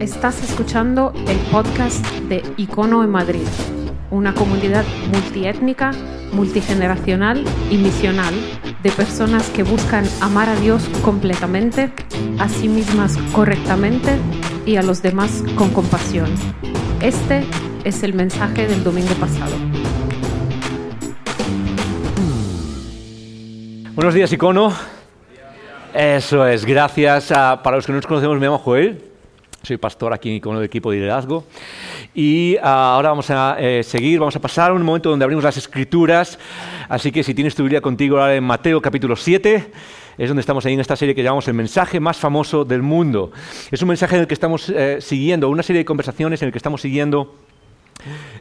[0.00, 3.46] Estás escuchando el podcast de Icono en Madrid,
[4.10, 5.92] una comunidad multiétnica,
[6.32, 8.34] multigeneracional y misional
[8.82, 11.90] de personas que buscan amar a Dios completamente,
[12.38, 14.16] a sí mismas correctamente
[14.66, 16.28] y a los demás con compasión.
[17.00, 17.44] Este
[17.84, 19.52] es el mensaje del domingo pasado.
[23.94, 24.72] Buenos días, Icono.
[25.94, 27.32] Eso es, gracias.
[27.32, 29.02] a- para los que no nos conocemos, me llamo Joel.
[29.62, 31.44] Soy pastor aquí con el equipo de liderazgo.
[32.14, 35.44] Y ah, ahora vamos a eh, seguir, vamos a pasar a un momento donde abrimos
[35.44, 36.38] las escrituras.
[36.88, 39.72] Así que si tienes tu Biblia contigo ahora en Mateo capítulo 7,
[40.18, 43.32] es donde estamos ahí en esta serie que llamamos el mensaje más famoso del mundo.
[43.70, 46.52] Es un mensaje en el que estamos eh, siguiendo, una serie de conversaciones en el
[46.52, 47.34] que estamos siguiendo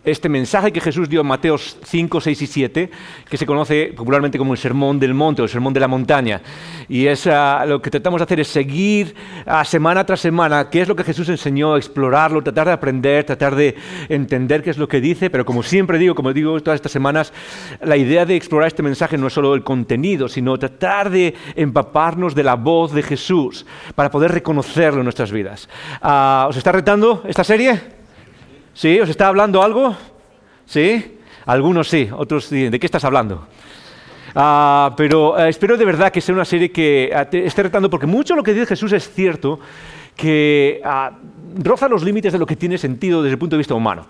[0.04, 2.91] este mensaje que Jesús dio en Mateo 5, 6 y 7,
[3.27, 6.41] que se conoce popularmente como el Sermón del Monte o el Sermón de la Montaña.
[6.88, 9.16] Y es, ah, lo que tratamos de hacer es seguir
[9.46, 13.55] ah, semana tras semana qué es lo que Jesús enseñó, explorarlo, tratar de aprender, tratar
[13.55, 13.76] de
[14.10, 15.29] entender qué es lo que dice.
[15.29, 17.34] Pero como siempre digo, como digo todas estas semanas,
[17.82, 22.35] la idea de explorar este mensaje no es solo el contenido, sino tratar de empaparnos
[22.35, 25.68] de la voz de Jesús para poder reconocerlo en nuestras vidas.
[26.01, 28.04] Ah, ¿Os está retando esta serie?
[28.76, 28.99] ¿Sí?
[28.99, 29.95] ¿Os está hablando algo?
[30.65, 31.18] ¿Sí?
[31.45, 32.68] Algunos sí, otros sí.
[32.68, 33.48] ¿De qué estás hablando?
[34.35, 38.05] Ah, pero eh, espero de verdad que sea una serie que ah, esté retando, porque
[38.05, 39.62] mucho de lo que dice Jesús es cierto,
[40.17, 41.12] que ah,
[41.55, 44.07] roza los límites de lo que tiene sentido desde el punto de vista humano.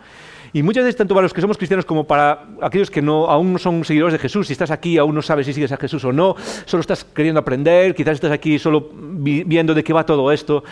[0.55, 3.51] Y muchas veces, tanto para los que somos cristianos como para aquellos que no, aún
[3.51, 6.05] no son seguidores de Jesús, si estás aquí aún no sabes si sigues a Jesús
[6.05, 10.05] o no, solo estás queriendo aprender, quizás estás aquí solo vi- viendo de qué va
[10.05, 10.63] todo esto.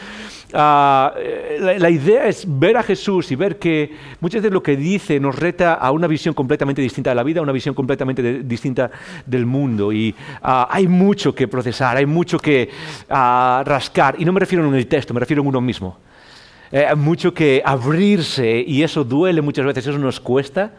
[0.54, 4.78] Eh, la, la idea es ver a Jesús y ver que muchas veces lo que
[4.78, 8.22] dice nos reta a una visión completamente distinta de la vida, a una visión completamente
[8.22, 8.90] de- distinta
[9.26, 9.92] del mundo.
[9.92, 12.70] Y ah, hay mucho que procesar, hay mucho que
[13.10, 14.16] ah, rascar.
[14.18, 15.98] Y no me refiero en el texto, me refiero en uno mismo.
[16.72, 20.72] Eh, mucho que abrirse y eso duele muchas veces, eso nos cuesta.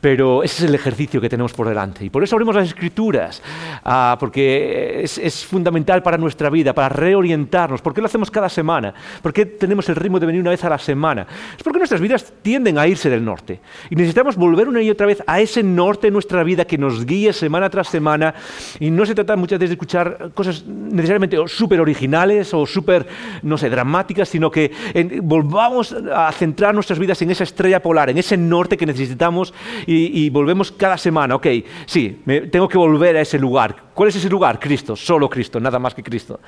[0.00, 2.04] Pero ese es el ejercicio que tenemos por delante.
[2.04, 3.42] Y por eso abrimos las escrituras,
[3.84, 7.82] ah, porque es, es fundamental para nuestra vida, para reorientarnos.
[7.82, 8.94] ¿Por qué lo hacemos cada semana?
[9.20, 11.26] ¿Por qué tenemos el ritmo de venir una vez a la semana?
[11.56, 13.60] Es porque nuestras vidas tienden a irse del norte.
[13.90, 17.04] Y necesitamos volver una y otra vez a ese norte en nuestra vida que nos
[17.04, 18.34] guíe semana tras semana.
[18.78, 23.04] Y no se trata muchas veces de escuchar cosas necesariamente súper originales o súper,
[23.42, 28.10] no sé, dramáticas, sino que en- volvamos a centrar nuestras vidas en esa estrella polar,
[28.10, 29.52] en ese norte que necesitamos
[29.90, 31.34] y, volvemos cada semana.
[31.36, 31.46] Ok,
[31.86, 33.74] sí, tengo que volver a ese lugar.
[33.94, 34.60] ¿Cuál es ese lugar?
[34.60, 36.40] Cristo, solo Cristo, nada más que Cristo.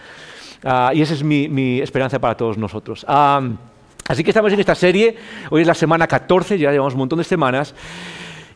[0.62, 3.04] Ah, y esa es mi, mi esperanza para todos nosotros.
[3.08, 3.40] Ah,
[4.06, 5.16] así que estamos en esta serie,
[5.48, 7.74] hoy es la semana 14, ya llevamos un montón de semanas.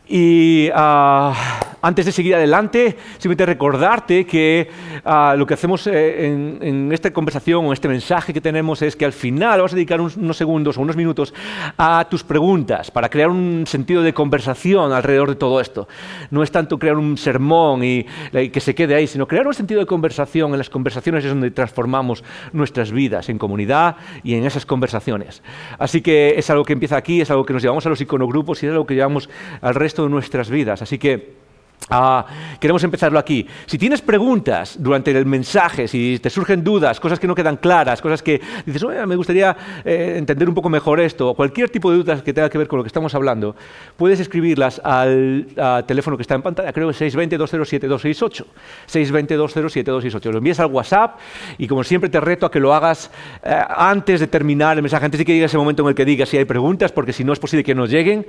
[0.07, 1.33] Y ah,
[1.81, 4.69] antes de seguir adelante, simplemente recordarte que
[5.03, 8.95] ah, lo que hacemos eh, en, en esta conversación o este mensaje que tenemos es
[8.95, 11.33] que al final vamos a dedicar unos, unos segundos o unos minutos
[11.77, 15.87] a tus preguntas para crear un sentido de conversación alrededor de todo esto.
[16.29, 19.53] No es tanto crear un sermón y, y que se quede ahí, sino crear un
[19.53, 20.51] sentido de conversación.
[20.51, 22.23] En las conversaciones es donde transformamos
[22.53, 25.41] nuestras vidas en comunidad y en esas conversaciones.
[25.79, 28.61] Así que es algo que empieza aquí, es algo que nos llevamos a los iconogrupos
[28.61, 29.29] y es algo que llevamos
[29.61, 30.81] al resto de nuestras vidas.
[30.81, 31.44] Así que
[31.89, 32.25] ah,
[32.59, 33.45] queremos empezarlo aquí.
[33.65, 38.01] Si tienes preguntas durante el mensaje, si te surgen dudas, cosas que no quedan claras,
[38.01, 41.91] cosas que dices, "Oye, me gustaría eh, entender un poco mejor esto, o cualquier tipo
[41.91, 43.55] de dudas que tenga que ver con lo que estamos hablando,
[43.97, 48.45] puedes escribirlas al ah, teléfono que está en pantalla, creo que es 620-207-268.
[48.87, 50.31] 620-207-268.
[50.31, 51.19] Lo envías al WhatsApp
[51.57, 53.11] y como siempre te reto a que lo hagas
[53.43, 56.05] eh, antes de terminar el mensaje, antes de que llegue ese momento en el que
[56.05, 58.25] digas si hay preguntas, porque si no es posible que nos lleguen.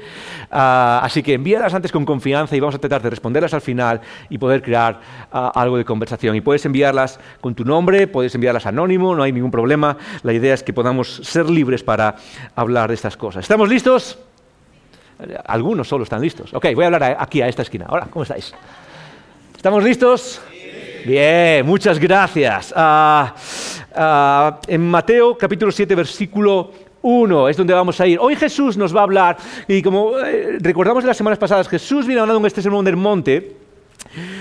[0.51, 4.00] Ah, así que envíalas antes con confianza y vamos a tratar de responderlas al final
[4.30, 5.00] y poder crear
[5.32, 6.36] ah, algo de conversación.
[6.36, 9.97] Y puedes enviarlas con tu nombre, puedes enviarlas anónimo, no hay ningún problema.
[10.22, 12.16] La idea es que podamos ser libres para
[12.54, 13.42] hablar de estas cosas.
[13.44, 14.19] ¿Estamos listos?
[15.47, 16.52] Algunos solo están listos.
[16.54, 17.86] Ok, voy a hablar a- aquí a esta esquina.
[17.88, 18.54] Hola, ¿cómo estáis?
[19.56, 20.41] ¿Estamos listos?
[21.06, 22.72] Bien, muchas gracias.
[22.76, 23.34] Ah,
[23.94, 26.72] ah, en Mateo capítulo 7, versículo
[27.03, 28.19] 1 es donde vamos a ir.
[28.21, 29.37] Hoy Jesús nos va a hablar,
[29.69, 32.97] y como eh, recordamos en las semanas pasadas, Jesús viene hablando en este sermón del
[32.97, 33.57] monte.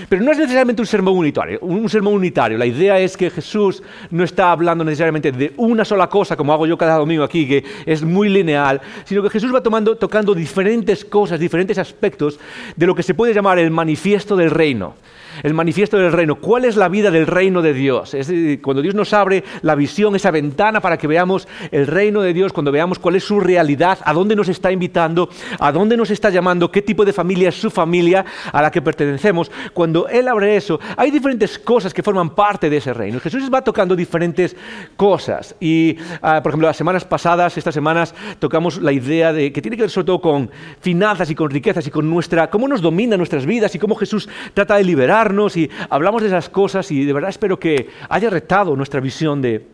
[0.08, 2.56] Pero no es necesariamente un sermón unitario, un sermón unitario.
[2.56, 6.66] La idea es que Jesús no está hablando necesariamente de una sola cosa, como hago
[6.66, 11.04] yo cada domingo aquí, que es muy lineal, sino que Jesús va tomando, tocando diferentes
[11.04, 12.38] cosas, diferentes aspectos
[12.74, 14.94] de lo que se puede llamar el manifiesto del reino.
[15.42, 16.36] El manifiesto del reino.
[16.36, 18.14] ¿Cuál es la vida del reino de Dios?
[18.14, 22.32] Es cuando Dios nos abre la visión, esa ventana para que veamos el reino de
[22.32, 25.28] Dios, cuando veamos cuál es su realidad, a dónde nos está invitando,
[25.58, 28.82] a dónde nos está llamando, qué tipo de familia es su familia a la que
[28.82, 29.50] pertenecemos.
[29.72, 33.20] Cuando Él abre eso, hay diferentes cosas que forman parte de ese reino.
[33.20, 34.56] Jesús va tocando diferentes
[34.96, 35.54] cosas.
[35.60, 39.76] Y, ah, por ejemplo, las semanas pasadas, estas semanas, tocamos la idea de que tiene
[39.76, 40.50] que ver sobre todo con
[40.80, 44.28] finanzas y con riquezas y con nuestra, cómo nos domina nuestras vidas y cómo Jesús
[44.54, 44.84] trata de
[45.56, 49.66] y hablamos de esas cosas y de verdad espero que haya retado nuestra visión de,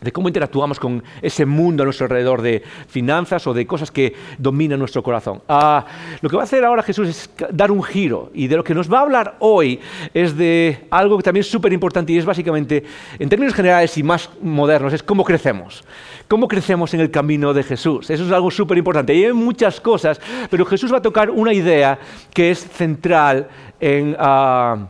[0.00, 4.14] de cómo interactuamos con ese mundo a nuestro alrededor de finanzas o de cosas que
[4.38, 5.42] dominan nuestro corazón.
[5.48, 5.84] Ah,
[6.20, 8.74] lo que va a hacer ahora Jesús es dar un giro y de lo que
[8.74, 9.80] nos va a hablar hoy
[10.14, 12.84] es de algo que también es súper importante y es básicamente,
[13.18, 15.82] en términos generales y más modernos, es cómo crecemos.
[16.28, 18.10] ¿Cómo crecemos en el camino de Jesús?
[18.10, 19.14] Eso es algo súper importante.
[19.14, 21.98] Y hay muchas cosas, pero Jesús va a tocar una idea
[22.32, 23.48] que es central
[23.80, 24.14] en...
[24.18, 24.88] Ah,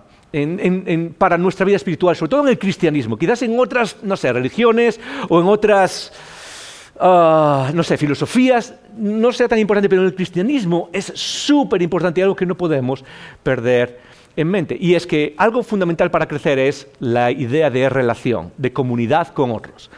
[1.17, 5.01] para nuestra vida espiritual, sobre todo en el cristianismo, quizás en otras, no sé, religiones
[5.29, 6.13] o en otras,
[7.01, 12.23] ah, no sé, filosofías, no sea tan importante, pero en el cristianismo es súper importante,
[12.23, 13.05] algo que no podemos
[13.43, 14.01] perder
[14.37, 14.77] en mente.
[14.79, 19.51] Y es que algo fundamental para crecer es la idea de relación, de comunidad con
[19.51, 19.91] otros.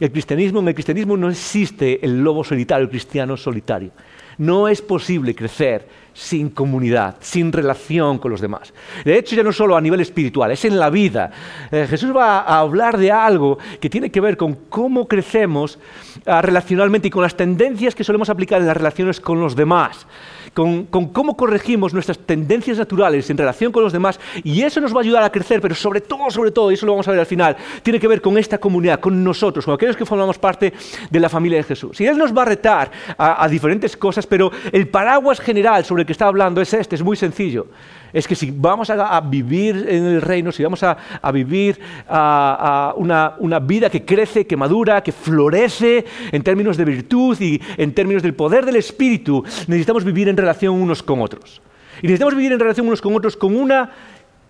[0.00, 3.90] El cristianismo, en el cristianismo no existe el lobo solitario, el cristiano solitario.
[4.36, 5.88] No es posible crecer
[6.18, 8.74] sin comunidad, sin relación con los demás.
[9.04, 11.30] De hecho, ya no solo a nivel espiritual, es en la vida.
[11.70, 15.78] Eh, Jesús va a hablar de algo que tiene que ver con cómo crecemos
[16.26, 20.08] ah, relacionalmente y con las tendencias que solemos aplicar en las relaciones con los demás
[20.58, 24.98] con, cómo corregimos nuestras tendencias naturales en relación con los demás y eso nos va
[24.98, 27.20] a ayudar a crecer, pero sobre todo, sobre todo, y eso lo vamos a ver
[27.20, 30.72] al final, tiene que ver con esta comunidad, con nosotros, con aquellos que formamos parte
[31.08, 32.00] de la familia de Jesús.
[32.00, 36.06] Y Él nos va a retar a diferentes cosas, pero el paraguas general sobre el
[36.06, 37.68] que está hablando es este, es muy sencillo
[38.12, 40.96] es que si vamos a, vivir en el reino, si vamos a,
[41.32, 41.78] vivir
[42.08, 48.22] una, vida que crece, que madura, que florece en términos de virtud y en términos
[48.22, 51.60] del poder del Espíritu, necesitamos vivir en relación unos con otros.
[52.00, 53.90] Y necesitamos vivir en relación unos con otros con una,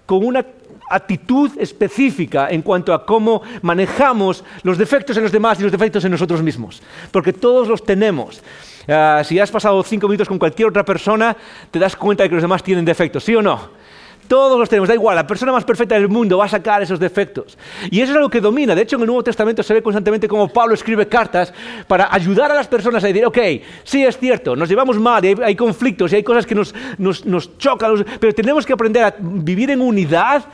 [0.06, 0.44] con una
[0.90, 6.04] actitud específica en cuanto a cómo manejamos los defectos en los demás y los defectos
[6.04, 6.82] en nosotros mismos.
[7.10, 8.42] Porque todos los tenemos.
[8.88, 11.36] Ah, si has pasado cinco minutos con cualquier otra persona,
[11.70, 13.70] te das cuenta de que los demás tienen defectos, ¿sí o no?
[14.28, 17.00] Todos los tenemos, da igual, la persona más perfecta del mundo va a sacar esos
[17.00, 17.58] defectos.
[17.90, 18.75] Y eso es algo que domina.
[18.75, 21.52] De hecho, en el Nuevo Testamento se ve constantemente cómo Pablo escribe cartas
[21.86, 23.38] para ayudar a las personas a decir, ok,
[23.84, 28.34] sí es cierto, nos llevamos mal, hay, conflictos y hay cosas que nos chocan, pero
[28.34, 30.44] tenemos que aprender a vivir en unidad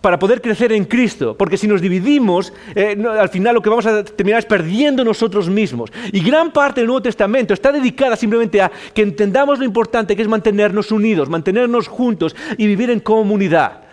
[0.00, 3.86] para poder crecer en Cristo, porque si nos dividimos, eh, al final lo que vamos
[3.86, 5.90] a terminar es perdiendo nosotros mismos.
[6.12, 10.22] Y gran parte del Nuevo Testamento está dedicada simplemente a que entendamos lo importante que
[10.22, 13.90] es mantenernos unidos, mantenernos juntos y vivir en comunidad.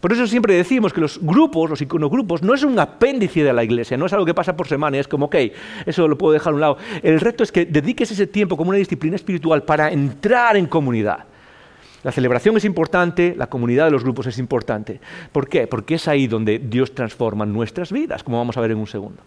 [0.00, 3.62] Por eso siempre decimos que los grupos, los iconogrupos, no es un apéndice de la
[3.62, 5.36] iglesia, no es algo que pasa por semana, es como, ok,
[5.84, 6.78] eso lo puedo dejar a un lado.
[7.02, 11.26] El reto es que dediques ese tiempo como una disciplina espiritual para entrar en comunidad.
[12.02, 15.00] La celebración es importante, la comunidad de los grupos es importante.
[15.32, 15.66] ¿Por qué?
[15.66, 19.22] Porque es ahí donde Dios transforma nuestras vidas, como vamos a ver en un segundo.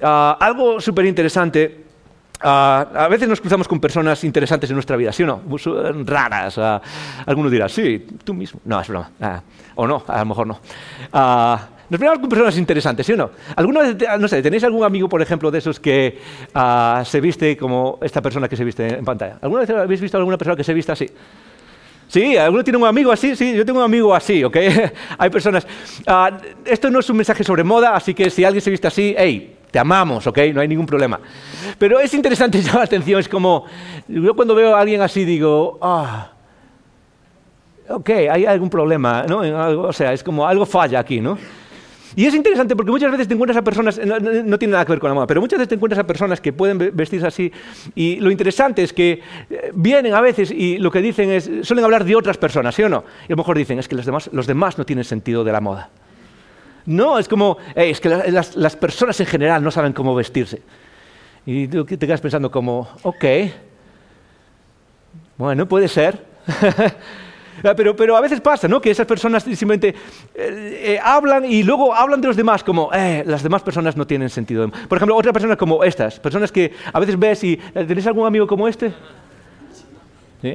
[0.00, 1.84] Ah, algo súper interesante
[2.40, 5.42] ah, a veces nos cruzamos con personas interesantes en nuestra vida, ¿sí o no?
[6.04, 6.56] Raras.
[6.56, 6.80] Uh,
[7.26, 8.60] algunos dirán, sí, tú mismo.
[8.64, 9.10] No, es broma.
[9.74, 10.60] o no, a lo mejor no.
[11.92, 13.30] Nos vemos con personas interesantes, ¿sí o no?
[13.54, 16.18] ¿Alguna no sé, tenéis algún amigo, por ejemplo, de esos que
[17.04, 19.36] se viste como esta persona que se viste en pantalla?
[19.42, 21.06] ¿Alguna vez habéis visto a alguna persona que se viste así?
[22.08, 23.36] Sí, ¿alguno tiene un amigo así?
[23.36, 24.56] Sí, yo tengo un amigo así, ¿ok?
[25.18, 25.66] Hay personas...
[26.06, 26.30] Ah,
[26.64, 29.58] esto no es un mensaje sobre moda, así que si alguien se viste así, hey,
[29.70, 30.38] te amamos, ¿ok?
[30.54, 31.20] No hay ningún problema.
[31.76, 33.66] Pero es interesante llamar la atención, es como...
[34.08, 36.30] Yo cuando veo a alguien así digo, ah...
[37.86, 39.40] ok, hay algún problema, ¿no?
[39.82, 41.36] O sea, es como algo falla aquí, ¿no?
[42.14, 44.98] Y es interesante porque muchas veces te encuentras a personas, no, tiene nada que ver
[44.98, 47.52] con la moda, pero muchas veces te encuentras a personas que pueden vestirse así.
[47.94, 51.84] Y lo interesante es que eh, vienen a veces y lo que dicen es, suelen
[51.84, 53.04] hablar de otras personas, ¿sí o no?
[53.22, 55.52] Y a lo mejor dicen, es que los demás, los demás no tienen sentido de
[55.52, 55.90] la moda.
[56.84, 60.62] No, es como, es que las, las, personas en general no saben cómo vestirse.
[61.46, 63.24] Y tú te quedas pensando como, ok,
[65.38, 66.24] bueno, puede ser.
[67.64, 68.80] Ah, pero, pero a veces pasa, ¿no?
[68.80, 69.94] Que esas personas simplemente
[70.34, 74.06] eh, eh, hablan y luego hablan de los demás como, eh, las demás personas no
[74.06, 74.68] tienen sentido.
[74.88, 78.26] Por ejemplo, otras personas como estas, personas que a veces ves y, eh, ¿tenéis algún
[78.26, 78.92] amigo como este?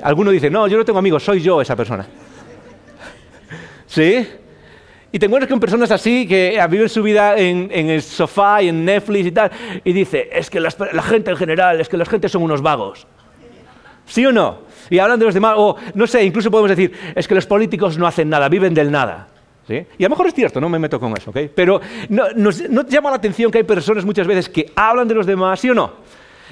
[0.03, 2.05] Alguno dice, no, yo no tengo amigos, soy yo esa persona.
[3.87, 4.27] ¿Sí?
[5.09, 8.83] Y te encuentras con personas así que viven su vida en, el sofá y en
[8.83, 9.51] Netflix y tal,
[9.85, 10.71] y dice, es que la
[11.01, 13.07] gente en general, es que la gente son unos vagos.
[14.05, 14.66] ¿Sí o no?
[14.89, 17.97] Y hablan de los demás, o no sé, incluso podemos decir, es que los políticos
[17.97, 19.27] no hacen nada, viven del nada.
[19.67, 19.85] ¿Sí?
[19.97, 21.39] Y a lo mejor es cierto, no me meto con eso, ¿ok?
[21.53, 22.51] Pero no,
[22.87, 25.73] llama la atención que hay personas muchas veces que hablan de los demás, ¿sí o
[25.73, 25.91] no?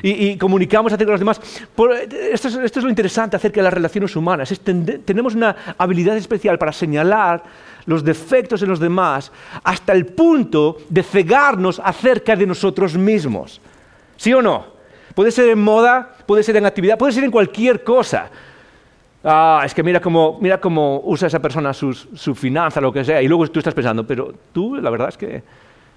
[0.03, 1.39] Y, comunicamos acerca de los demás.
[2.33, 4.53] esto, es, lo interesante acerca de las relaciones humanas.
[5.05, 7.41] tenemos una habilidad especial para señalar
[7.85, 9.31] los defectos de los demás
[9.63, 13.61] hasta el punto de cegarnos acerca de nosotros mismos.
[14.17, 14.74] ¿Sí o no?
[15.15, 18.29] Puede ser en moda, puede ser en actividad, puede ser en cualquier cosa.
[19.23, 23.21] Ah, es que mira cómo, mira cómo usa esa persona su finanza, lo que sea,
[23.21, 25.41] y luego tú estás pensando, pero tú, la verdad es que,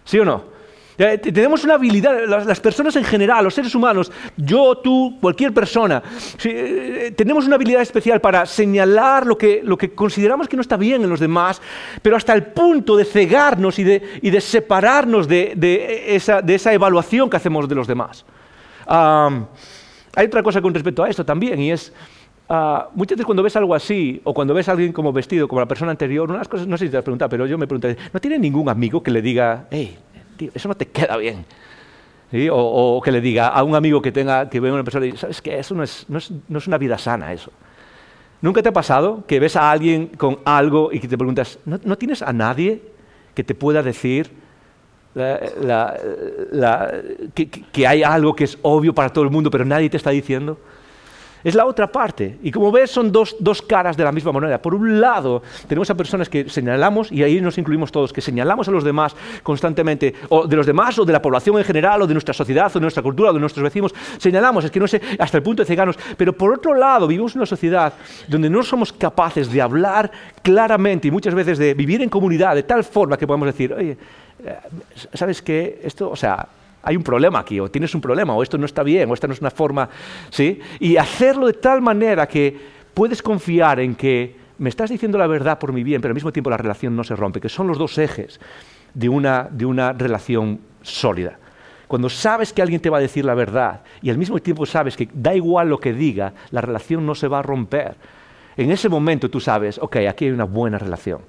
[0.05, 0.59] ¿sí o no?
[0.99, 6.03] Tenemos una habilidad, las, personas en general, los seres humanos, yo, tú, cualquier persona,
[6.43, 10.77] eh, tenemos una habilidad especial para señalar lo que, lo que consideramos que no está
[10.77, 11.63] bien en los demás,
[12.03, 16.57] pero hasta el punto de cegarnos y de, y de separarnos de, de, esa, de,
[16.57, 18.25] esa, evaluación que hacemos de los demás.
[18.89, 21.93] Hay otra cosa con respecto a esto también, y es...
[22.51, 25.61] Uh, muchas veces cuando ves algo así, o cuando ves a alguien como vestido, como
[25.61, 27.59] la persona anterior, una de las cosas, no sé si te has preguntado, pero yo
[27.59, 29.99] me pregunto, ¿no tiene ningún amigo que le diga, hey,
[30.55, 31.45] eso no te queda bien.
[32.51, 35.41] O, que le diga a un amigo que tenga que ve una persona y sabes
[35.41, 37.51] que eso no es, no, es, no es, una vida sana eso.
[38.43, 41.81] ¿Nunca te ha pasado que ves a alguien con algo y que te preguntas, ¿no,
[41.83, 42.83] no tienes a nadie
[43.35, 44.31] que te pueda decir
[47.35, 50.11] que, que hay algo que es obvio para todo el mundo, pero nadie te está
[50.11, 50.59] diciendo?
[51.45, 52.39] Es la otra parte.
[52.43, 53.37] Y como ves, son dos,
[53.67, 54.61] caras de la misma moneda.
[54.61, 58.69] Por un lado, tenemos a personas que señalamos, y ahí nos incluimos todos, que señalamos
[58.69, 62.07] a los demás constantemente, o de los demás, o de la población en general, o
[62.07, 63.95] de nuestra sociedad, o de nuestra cultura, o de nuestros vecinos.
[64.19, 65.97] Señalamos, es que no sé, hasta el punto de cegarnos.
[66.17, 67.93] Pero por otro lado, vivimos en una sociedad
[68.27, 70.11] donde no somos capaces de hablar
[70.43, 73.97] claramente y muchas veces de vivir en comunidad de tal forma que podemos decir, oye,
[75.13, 75.81] ¿sabes qué?
[75.83, 76.49] Esto, o sea,
[76.83, 79.27] hay un problema aquí, o tienes un problema, o esto no está bien, o esta
[79.27, 79.89] no es una forma,
[80.31, 80.61] ¿sí?
[80.81, 82.57] Y hacerlo de tal manera que
[82.95, 86.33] puedes confiar en que me estás diciendo la verdad por mi bien, pero al mismo
[86.33, 88.41] tiempo la relación no se rompe, que son los dos ejes
[88.95, 91.39] de una, de una relación sólida.
[91.87, 94.97] Cuando sabes que alguien te va a decir la verdad y al mismo tiempo sabes
[94.97, 97.97] que da igual lo que diga, la relación no se va a romper.
[98.57, 101.21] En ese momento tú sabes, ok, aquí hay una buena relación.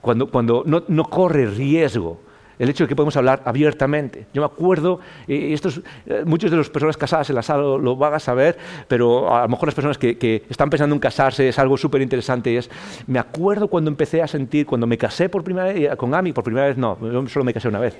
[0.00, 2.20] Cuando, cuando no, no corre riesgo
[2.60, 4.26] el hecho de que podemos hablar abiertamente.
[4.34, 7.96] Yo me acuerdo, y estos, eh, muchos de las personas casadas en la sala lo,
[7.96, 11.58] van a saber, pero a lo mejor las personas que, están pensando en casarse es
[11.58, 12.54] algo súper interesante.
[12.54, 12.70] Es,
[13.06, 16.44] me acuerdo cuando empecé a sentir, cuando me casé por primera vez, con Ami, por
[16.44, 17.96] primera vez no, yo solo me casé una vez.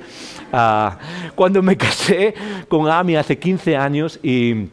[0.53, 0.99] Ah,
[1.35, 2.35] cuando me casé
[2.69, 4.69] con Ami hace 15 años y,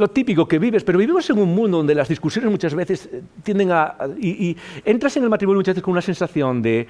[0.00, 3.08] lo típico que vives, pero vivimos en un mundo donde las discusiones muchas veces
[3.42, 3.94] tienden a...
[4.18, 6.88] y, entras en el matrimonio muchas veces con una sensación de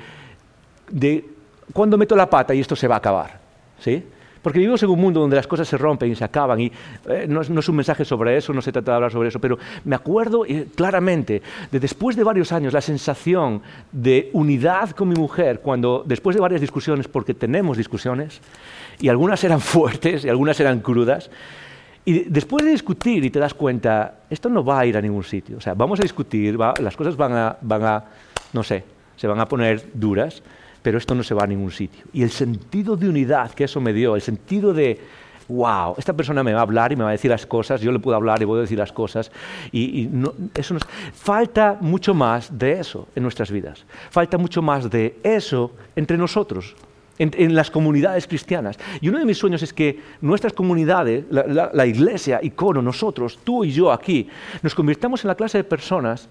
[0.91, 1.25] de
[1.73, 3.41] cuándo meto la pata y esto se va a acabar.
[3.79, 4.03] ¿sí?
[4.43, 6.73] Porque vivimos en un mundo donde las cosas se rompen y se acaban, y
[7.09, 9.59] eh, no, es, un mensaje sobre eso, no se trata de hablar sobre eso, pero
[9.85, 13.61] me acuerdo eh, claramente de después de varios años la sensación
[13.93, 18.41] de unidad con mi mujer, cuando después de varias discusiones, porque tenemos discusiones,
[18.99, 21.31] y algunas eran fuertes y algunas eran crudas,
[22.05, 25.25] y después de discutir y te das cuenta, esto no va a ir a ningún
[25.25, 28.05] sitio, o sea, vamos a discutir, las cosas van a, van a,
[28.53, 28.85] no sé,
[29.17, 30.43] se van a poner duras,
[30.83, 32.05] pero esto no se va a ningún sitio.
[32.13, 34.99] Y el sentido de unidad que eso me dio, el sentido de,
[35.49, 37.93] wow, esta persona me va a hablar y me va a decir las cosas, yo
[37.93, 39.31] le puedo hablar y puedo decir las cosas,
[39.73, 40.09] y,
[40.55, 45.73] eso nos, falta mucho más de eso en nuestras vidas, falta mucho más de eso
[45.97, 46.75] entre nosotros.
[47.21, 48.79] En, las comunidades cristianas.
[49.01, 53.63] Y uno de mis sueños es que nuestras comunidades, la, la iglesia, icono, nosotros, tú
[53.65, 54.29] y yo aquí,
[54.63, 56.29] nos convirtamos en la clase de personas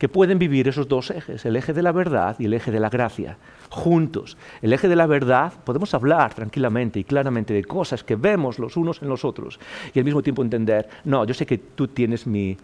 [0.00, 2.80] que pueden vivir esos dos ejes, el eje de la verdad y el eje de
[2.80, 3.36] la gracia,
[3.68, 4.38] juntos.
[4.62, 8.78] El eje de la verdad, podemos hablar tranquilamente y claramente de cosas que vemos los
[8.78, 9.60] unos en los otros
[9.92, 12.56] y al mismo tiempo entender, no, yo sé que tú tienes mi,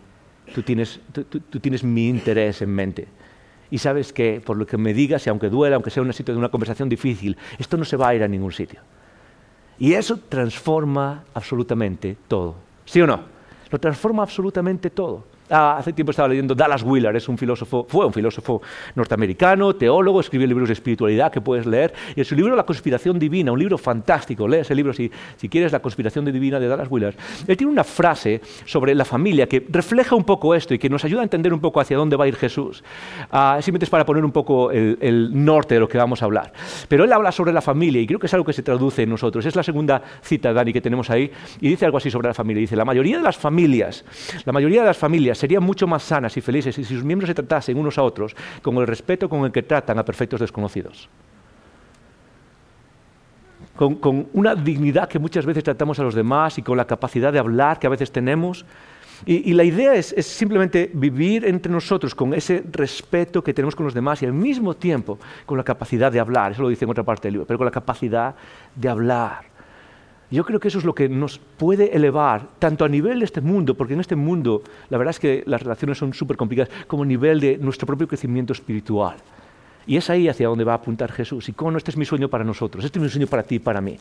[0.55, 3.07] tú tienes, tú, tienes mi interés en mente.
[3.71, 6.37] Y sabes que por lo que me digas, y aunque duela, aunque sea una, de
[6.37, 8.81] una conversación difícil, esto no se va a ir a ningún sitio.
[9.79, 12.55] Y eso transforma absolutamente todo.
[12.85, 13.21] ¿Sí o no?
[13.71, 15.25] Lo transforma absolutamente todo.
[15.49, 18.61] Ah, hace tiempo estaba leyendo Dallas Willard, es un filósofo, fue un filósofo
[18.97, 21.95] norteamericano, teólogo, escribió libros de espiritualidad que puedes leer.
[22.17, 25.11] Y en su libro La conspiración divina, un libro fantástico, lee ese libro si,
[25.49, 27.15] quieres, La conspiración divina de Dallas Willard.
[27.47, 31.05] Él tiene una frase sobre la familia que refleja un poco esto y que nos
[31.05, 32.83] ayuda a entender un poco hacia dónde va a ir Jesús.
[33.31, 36.25] Ah, simplemente es para poner un poco el, el norte de lo que vamos a
[36.25, 36.53] hablar.
[36.89, 39.11] Pero él habla sobre la familia y creo que es algo que se traduce en
[39.11, 39.47] nosotros.
[39.47, 42.61] Es la segunda cita, Dani, que tenemos ahí y dice algo así sobre la familia.
[42.61, 44.05] Dice, la mayoría de las familias,
[44.45, 47.35] la mayoría de las familias serían mucho más sanas y felices si sus miembros se
[47.35, 51.09] tratasen unos a otros con el respeto con el que tratan a perfectos desconocidos.
[53.77, 57.39] Con, una dignidad que muchas veces tratamos a los demás y con la capacidad de
[57.39, 58.65] hablar que a veces tenemos.
[59.25, 63.95] Y, la idea es, simplemente vivir entre nosotros con ese respeto que tenemos con los
[63.95, 66.53] demás y al mismo tiempo con la capacidad de hablar.
[66.53, 68.35] Eso lo dice en otra parte del libro, pero con la capacidad
[68.75, 69.56] de hablar.
[70.31, 73.41] Yo creo que eso es lo que nos puede elevar, tanto a nivel de este
[73.41, 77.05] mundo, porque en este mundo la verdad es que las relaciones son súper complicadas, como
[77.05, 79.17] a nivel de nuestro propio crecimiento espiritual.
[79.87, 81.49] Y es ahí hacia donde va a apuntar Jesús.
[81.49, 83.61] Y con este es mi sueño para nosotros, este es mi sueño para ti y
[83.61, 83.99] para mí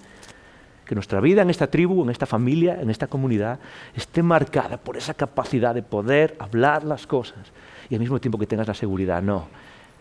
[0.86, 3.60] que nuestra vida en esta tribu, en esta familia, en esta comunidad,
[3.96, 7.52] esté marcada por esa capacidad de poder hablar las cosas
[7.90, 9.22] y al mismo tiempo que tengas la seguridad.
[9.22, 9.48] No,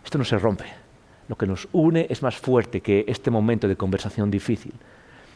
[0.04, 0.66] esto no se rompe.
[1.26, 4.74] Lo que nos une es más fuerte que este momento de conversación difícil.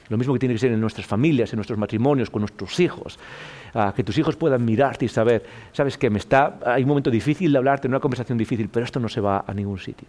[0.09, 3.19] Lo mismo que tiene que ser en nuestras familias, en nuestros matrimonios, con nuestros hijos.
[3.95, 7.53] que tus hijos puedan mirarte y saber, sabes que me está, hay un momento difícil
[7.53, 10.09] de hablarte, una conversación difícil, pero esto no se va a ningún sitio.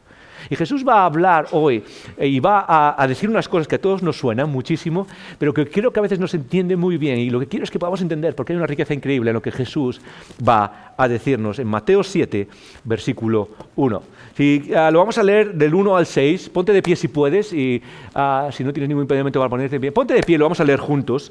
[0.50, 1.84] Y Jesús va a hablar hoy
[2.18, 2.65] eh, y va
[2.98, 6.03] a, decir unas cosas que a todos nos suenan muchísimo, pero que creo que a
[6.03, 7.20] veces no se entiende muy bien.
[7.20, 9.41] Y lo que quiero es que podamos entender, porque hay una riqueza increíble en lo
[9.41, 10.00] que Jesús
[10.48, 12.48] va a decirnos en Mateo 7,
[12.86, 14.03] versículo 1.
[14.39, 17.51] Si, ah, lo vamos a leer del 1 al 6, ponte de pie si puedes,
[17.51, 17.81] y
[18.15, 20.62] ah, si no tienes ningún impedimento para ponerte de pie, ponte de pie, lo vamos
[20.62, 21.29] a leer juntos.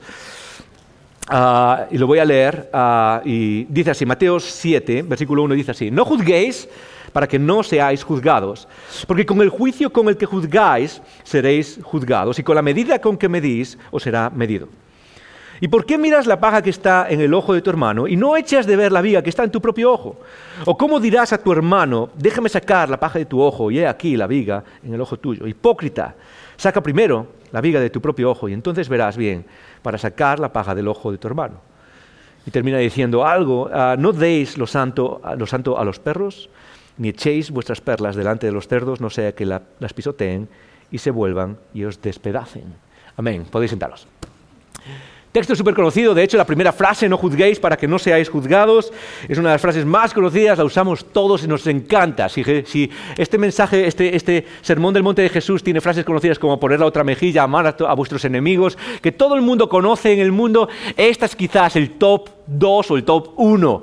[1.26, 2.68] Ah, y lo voy a leer,
[3.24, 6.68] y dice así, Mateo 7, versículo 1 dice así, no juzguéis
[7.14, 8.68] para que no seáis juzgados.
[9.06, 13.16] Porque con el juicio con el que juzgáis seréis juzgados, y con la medida con
[13.16, 14.68] que medís os será medido.
[15.60, 18.16] ¿Y por qué miras la paja que está en el ojo de tu hermano y
[18.16, 20.20] no echas de ver la viga que está en tu propio ojo?
[20.64, 23.86] ¿O cómo dirás a tu hermano, déjame sacar la paja de tu ojo y he
[23.86, 25.46] aquí la viga en el ojo tuyo?
[25.46, 26.14] Hipócrita,
[26.56, 29.44] saca primero la viga de tu propio ojo y entonces verás bien
[29.82, 31.60] para sacar la paja del ojo de tu hermano.
[32.46, 36.48] Y termina diciendo algo, ah, no deis lo santo, lo santo a los perros,
[36.96, 40.48] ni echéis vuestras perlas delante de los cerdos, no sea que las pisoteen
[40.90, 42.74] y se vuelvan y os despedacen.
[43.16, 43.46] Amén.
[43.50, 44.06] Podéis sentaros.
[45.38, 48.92] Texto súper conocido, de hecho la primera frase, no juzguéis para que no seáis juzgados,
[49.28, 52.28] es una de las frases más conocidas, la usamos todos y nos encanta.
[52.28, 56.80] Si, este mensaje, este, este, sermón del monte de Jesús tiene frases conocidas como poner
[56.80, 60.32] la otra mejilla, amar a, a vuestros enemigos, que todo el mundo conoce en el
[60.32, 63.82] mundo, esta es quizás el top 2 o el top 1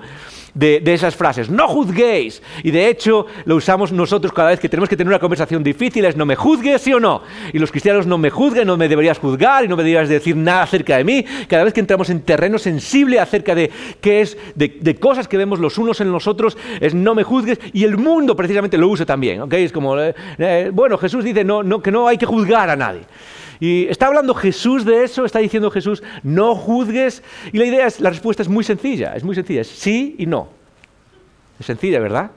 [0.55, 1.49] de, esas frases.
[1.49, 2.41] No juzguéis.
[2.63, 6.05] Y de hecho lo usamos nosotros cada vez que tenemos que tener una conversación difícil,
[6.05, 7.21] es no me juzgues, sí o no.
[7.53, 10.35] Y los cristianos no me juzguen, no me deberías juzgar y no me deberías decir
[10.35, 11.25] nada acerca de mí.
[11.47, 13.69] Cada vez que entramos en terreno sensible acerca de
[14.01, 17.59] qué es, de, cosas que vemos los unos en los otros, es no me juzgues.
[17.73, 19.43] Y el mundo precisamente lo usa también.
[19.51, 23.01] Es como, eh, eh, bueno, Jesús dice no, que no hay que juzgar a nadie.
[23.59, 27.23] Y está hablando Jesús de eso, está diciendo Jesús, no juzgues.
[27.51, 30.25] Y la idea es, la respuesta es muy sencilla, es muy sencilla, es sí y
[30.25, 30.49] no.
[31.59, 32.31] Es sencilla, ¿verdad?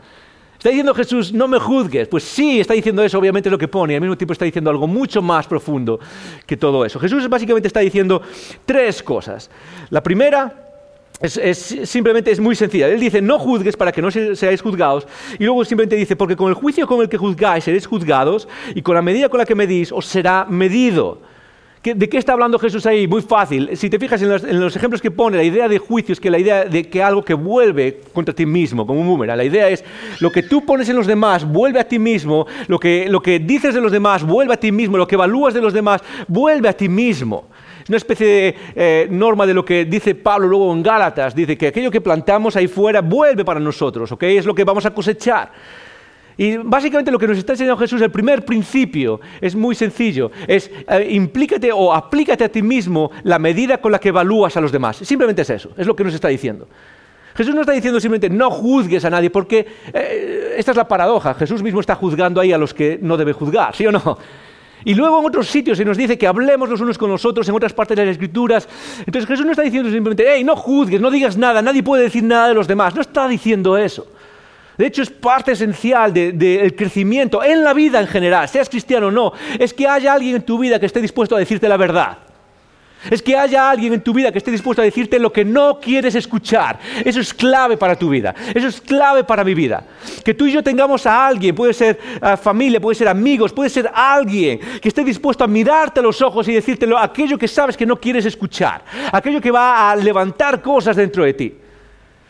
[0.59, 2.09] ¿Está diciendo Jesús, no me juzgues?
[2.09, 4.45] Pues sí, está diciendo eso, obviamente es lo que pone, y al mismo tiempo está
[4.45, 6.01] diciendo algo mucho más profundo
[6.47, 6.99] que todo eso.
[6.99, 8.21] Jesús básicamente está diciendo
[8.67, 9.51] tres cosas.
[9.91, 10.69] La primera
[11.21, 12.89] es, simplemente es muy sencilla.
[12.89, 15.07] Él dice, no juzgues para que no seáis juzgados.
[15.39, 18.83] Y luego simplemente dice, porque con el juicio con el que juzgáis seréis juzgados, y
[18.83, 21.21] con la medida con la que medís os será medido.
[21.83, 23.07] ¿De qué está hablando Jesús ahí?
[23.07, 23.77] Muy fácil.
[23.77, 26.39] Si te fijas en los, ejemplos que pone, la idea de juicio es que la
[26.39, 29.37] idea de que algo que vuelve contra ti mismo, como un boomerang.
[29.37, 29.85] La idea es
[30.19, 33.39] lo que tú pones en los demás vuelve a ti mismo, lo que, lo que
[33.39, 36.69] dices de los demás vuelve a ti mismo, lo que evalúas de los demás vuelve
[36.69, 37.49] a ti mismo.
[37.83, 41.35] Es una especie de eh, norma de lo que dice Pablo luego en Gálatas.
[41.35, 44.25] Dice que aquello que plantamos ahí fuera vuelve para nosotros, ¿ok?
[44.25, 45.53] Es lo que vamos a cosechar.
[46.39, 50.31] Y básicamente lo que nos está enseñando Jesús, el primer principio, es muy sencillo.
[50.47, 54.61] Es eh, implícate o aplícate a ti mismo la medida con la que evalúas a
[54.61, 54.99] los demás.
[54.99, 56.69] Simplemente es eso, es lo que nos está diciendo.
[57.35, 61.35] Jesús no está diciendo simplemente no juzgues a nadie, porque eh, esta es la paradoja.
[61.35, 64.19] Jesús mismo está juzgando ahí a los que no debe juzgar, ¿sí o no?
[64.85, 67.49] Y luego en otros sitios se nos dice que hablemos los unos con los otros,
[67.49, 68.69] en otras partes de las Escrituras.
[69.01, 72.23] Entonces Jesús no está diciendo simplemente, hey, no juzgues, no digas nada, nadie puede decir
[72.23, 72.95] nada de los demás.
[72.95, 74.07] No está diciendo eso.
[74.79, 79.11] De hecho, es parte esencial del crecimiento en la vida en general, seas cristiano o
[79.11, 82.19] no, es que haya alguien en tu vida que esté dispuesto a decirte la verdad.
[83.11, 85.79] Es que haya alguien en tu vida que esté dispuesto a decirte lo que no
[85.79, 86.81] quieres escuchar.
[87.05, 88.35] Eso es clave para tu vida.
[88.53, 89.85] Eso es clave para mi vida.
[90.25, 91.99] Que tú y yo tengamos a alguien, puede ser
[92.43, 96.49] familia, puede ser amigos, puede ser alguien que esté dispuesto a mirarte a los ojos
[96.49, 98.85] y decirte aquello que sabes que no quieres escuchar.
[99.13, 101.55] Aquello que va a levantar cosas dentro de ti.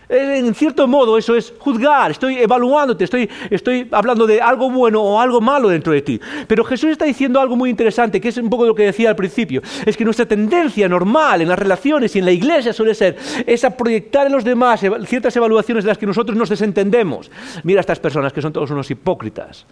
[0.09, 5.03] Eh, en cierto modo eso es juzgar, estoy evaluándote, estoy, estoy hablando de algo bueno
[5.03, 6.21] o algo malo dentro de ti.
[6.47, 9.17] Pero Jesús está diciendo algo muy interesante, que es un poco lo que decía al
[9.17, 13.17] principio, es que nuestra tendencia normal en las relaciones y en la iglesia suele ser
[13.47, 17.31] esa proyectar en los demás ciertas evaluaciones de las que nosotros nos desentendemos.
[17.63, 19.67] Mira a estas personas que son todos unos hipócritas.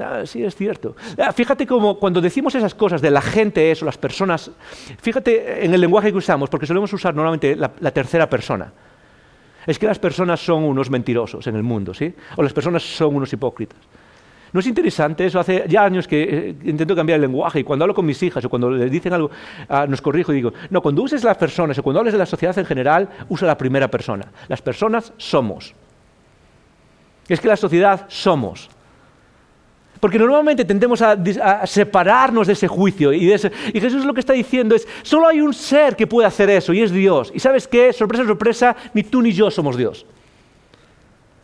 [0.00, 0.96] Ah, sí, es cierto.
[1.18, 4.50] Ah, fíjate cómo cuando decimos esas cosas de la gente es o las personas,
[5.00, 8.72] fíjate en el lenguaje que usamos, porque solemos usar normalmente la tercera persona.
[9.66, 12.12] Es que las personas son unos mentirosos en el mundo, ¿sí?
[12.36, 13.78] O las personas son unos hipócritas.
[14.54, 15.40] ¿No es interesante eso?
[15.40, 18.44] Hace ya años que eh, intento cambiar el lenguaje y cuando hablo con mis hijas
[18.44, 19.28] o cuando les dicen algo,
[19.68, 22.26] ah, nos corrijo y digo, no, cuando uses las personas o cuando hables de la
[22.26, 24.30] sociedad en general, usa la primera persona.
[24.46, 25.74] Las personas somos.
[27.26, 28.70] Es que la sociedad somos.
[30.04, 33.26] Porque normalmente tendemos a, separarnos de ese juicio y,
[33.72, 36.82] Jesús lo que está diciendo es, solo hay un ser que puede hacer eso y
[36.82, 37.32] es Dios.
[37.34, 40.04] Y sabes qué, sorpresa, sorpresa, ni tú ni yo somos Dios.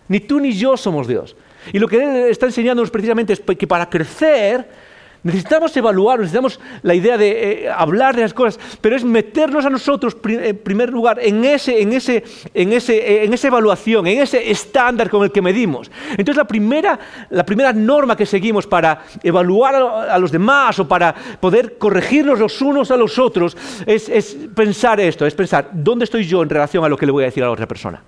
[0.09, 1.35] Ni tú ni yo somos Dios.
[1.73, 4.69] Y lo que está enseñándonos precisamente es que para crecer
[5.23, 9.71] Necesitamos evaluar, necesitamos la idea de eh, hablar de las cosas, pero es meternos a
[9.71, 14.23] nosotros en primer lugar en, ese, en, ese, en, ese, eh, en esa evaluación, en
[14.23, 15.91] ese estándar con el que medimos.
[16.11, 21.15] Entonces la primera, la primera norma que seguimos para evaluar a, los demás o para
[21.39, 23.57] poder corregirnos los unos a los otros
[23.87, 27.13] es, es pensar esto, es pensar, ¿dónde estoy yo en relación a lo que le
[27.13, 28.03] voy a decir a la otra persona?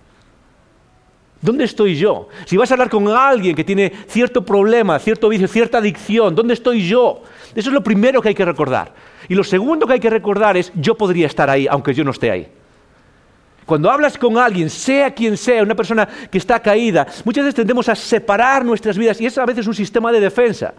[1.43, 2.29] ¿Dónde estoy yo?
[2.47, 6.55] Si vas a hablar con alguien que tiene cierto problema, cierto vicio, cierta adicción, ¿dónde
[6.55, 7.23] estoy yo?
[7.53, 8.95] Eso es lo primero que hay que recordar.
[9.29, 12.13] Y lo segundo que hay que recordar es, yo podría estar ahí, aunque yo no
[12.13, 12.49] esté ahí.
[13.67, 17.89] Cuando hablas con alguien, sea quien sea, una persona que está caída, muchas veces tendemos
[17.89, 20.73] a separar nuestras vidas y es a veces un sistema de defensa.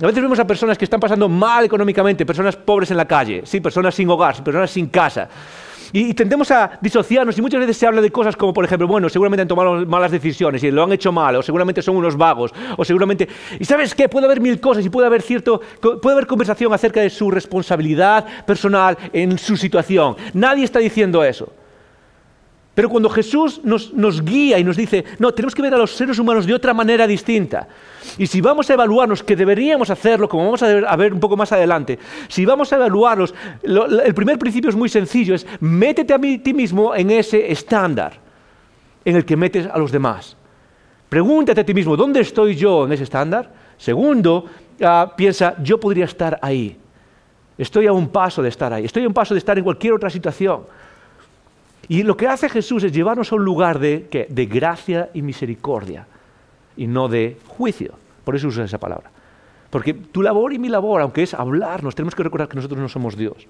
[0.00, 3.42] A veces vemos a personas que están pasando mal económicamente, personas pobres en la calle,
[3.44, 5.28] sí, personas sin hogar, personas sin casa.
[5.92, 9.08] Y, tendemos a disociarnos y muchas veces se habla de cosas como, por ejemplo, bueno,
[9.08, 12.52] seguramente han tomado malas decisiones y lo han hecho mal, o seguramente son unos vagos,
[12.76, 13.28] o seguramente...
[13.58, 17.00] Y sabes qué, puede haber mil cosas y puede haber cierto, puede haber conversación acerca
[17.00, 20.16] de su responsabilidad personal en su situación.
[20.34, 21.52] Nadie está diciendo eso.
[22.74, 26.18] Pero cuando Jesús nos, guía y nos dice, no, tenemos que ver a los seres
[26.18, 27.68] humanos de otra manera distinta.
[28.16, 31.52] Y si vamos a evaluarnos, que deberíamos hacerlo, como vamos a ver, un poco más
[31.52, 36.54] adelante, si vamos a evaluarlos, el primer principio es muy sencillo, es métete a ti
[36.54, 38.14] mismo en ese estándar
[39.04, 40.36] en el que metes a los demás.
[41.08, 43.52] Pregúntate a ti mismo, ¿dónde estoy yo en ese estándar?
[43.76, 44.46] Segundo,
[44.80, 46.78] ah, piensa, yo podría estar ahí.
[47.58, 48.86] Estoy a un paso de estar ahí.
[48.86, 50.62] Estoy a un paso de estar en cualquier otra situación.
[51.88, 56.06] Y lo que hace Jesús es llevarnos a un lugar de, de gracia y misericordia
[56.76, 57.94] y no de juicio.
[58.24, 59.10] Por eso usa esa palabra.
[59.70, 62.88] Porque tu labor y mi labor, aunque es hablarnos, tenemos que recordar que nosotros no
[62.88, 63.46] somos Dios.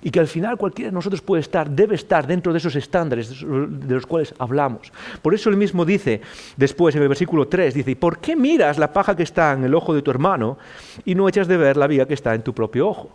[0.00, 3.40] Y que al final cualquiera de nosotros puede estar, debe estar dentro de esos estándares
[3.40, 4.92] de los cuales hablamos.
[5.20, 6.20] Por eso él mismo dice,
[6.56, 9.64] después en el versículo 3, dice, ¿y por qué miras la paja que está en
[9.64, 10.58] el ojo de tu hermano
[11.04, 13.10] y no echas de ver la viga que está en tu propio ojo?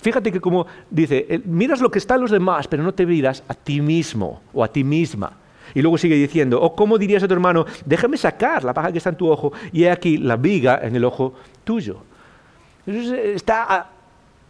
[0.00, 3.04] Fíjate que como dice, eh, miras lo que está en los demás, pero no te
[3.04, 5.32] miras a ti mismo o a ti misma.
[5.74, 8.98] Y luego sigue diciendo, o cómo dirías a tu hermano, déjame sacar la paja que
[8.98, 11.34] está en tu ojo y he aquí la viga en el ojo
[11.64, 12.02] tuyo.
[12.86, 13.90] está ah,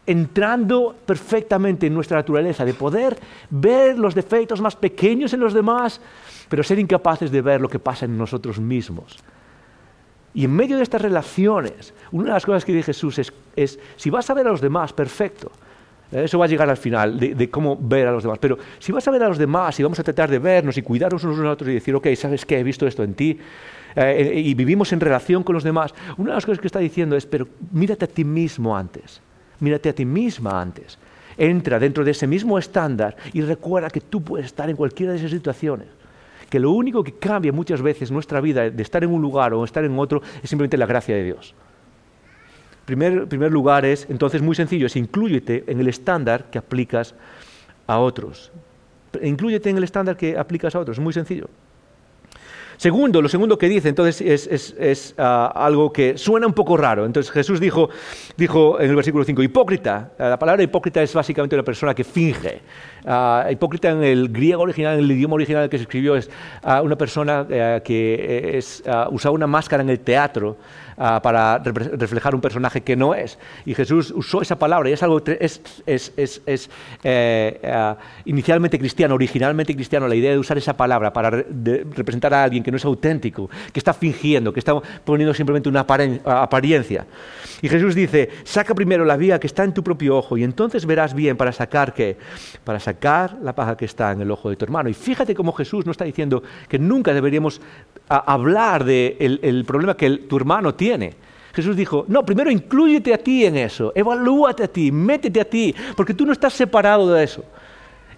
[0.07, 3.19] entrando perfectamente en nuestra naturaleza de poder
[3.51, 6.01] ver los defectos más pequeños en los demás,
[6.49, 9.19] pero ser incapaces de ver lo que pasa en nosotros mismos.
[10.35, 13.19] Y en medio de estas relaciones, una de las cosas que dice Jesús
[13.57, 15.51] es, si vas a ver a los demás, perfecto.
[16.13, 18.39] Eh, eso va a llegar al final, de, cómo ver a los demás.
[18.39, 20.83] Pero si vas a ver a los demás y vamos a tratar de vernos y
[20.83, 22.59] cuidarnos unos a otros y decir, ok, ¿sabes qué?
[22.59, 23.39] He visto esto en ti.
[23.97, 25.95] Eh, eh, y vivimos en relación con los demás.
[26.17, 29.21] Una de las cosas que está diciendo es, pero mírate a ti mismo antes.
[29.61, 30.99] Mírate a ti misma antes.
[31.37, 35.19] Entra dentro de ese mismo estándar y recuerda que tú puedes estar en cualquiera de
[35.19, 35.98] esas situaciones
[36.49, 39.65] que lo único que cambia muchas veces nuestra vida de estar en un lugar o
[39.65, 41.55] estar en otro es simplemente la gracia de Dios.
[42.85, 47.15] Primer, primer lugar es, entonces, muy sencillo, es incluyete en el estándar que aplicas
[47.87, 48.51] a otros.
[49.23, 51.49] Incluyete en el estándar que aplicas a otros, es muy sencillo.
[52.79, 54.21] Segundo, lo segundo que dice, entonces,
[54.79, 57.07] es, ah, algo que suena un poco raro.
[57.07, 57.91] Entonces Jesús dijo,
[58.37, 60.13] dijo en el versículo 5, hipócrita.
[60.17, 62.61] La palabra hipócrita es básicamente una persona que finge.
[63.05, 66.31] Uh, hipócrita en el griego original, en el idioma original que se escribió, es
[66.83, 70.57] una persona uh, que es, usaba una máscara en el teatro
[70.99, 73.39] para reflejar un personaje que no es.
[73.65, 76.71] Y Jesús usó esa palabra y es algo es, es, es
[77.05, 82.63] eh, inicialmente cristiano, originalmente cristiano, la idea de usar esa palabra para representar a alguien
[82.63, 87.07] que no es auténtico, que está fingiendo, que está poniendo simplemente una apariencia.
[87.63, 90.87] Y Jesús dice, saca primero la viga que está en tu propio ojo y entonces
[90.87, 92.17] verás bien para sacar qué,
[92.65, 94.89] para sacar la paja que está en el ojo de tu hermano.
[94.89, 97.61] Y fíjate cómo Jesús no está diciendo que nunca deberíamos
[98.09, 101.15] hablar del el problema que tu hermano tiene.
[101.59, 105.75] Jesús dijo, no, primero inclúyete a ti en eso, evalúate a ti, métete a ti,
[105.97, 107.45] porque tú no estás separado de eso.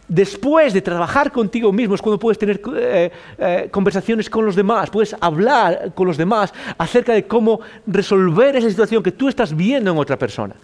[0.06, 4.90] Después de trabajar contigo mismo es cuando puedes tener eh, eh, conversaciones con los demás,
[4.90, 9.92] puedes hablar con los demás acerca de cómo resolver esa situación que tú estás viendo
[9.92, 10.56] en otra persona.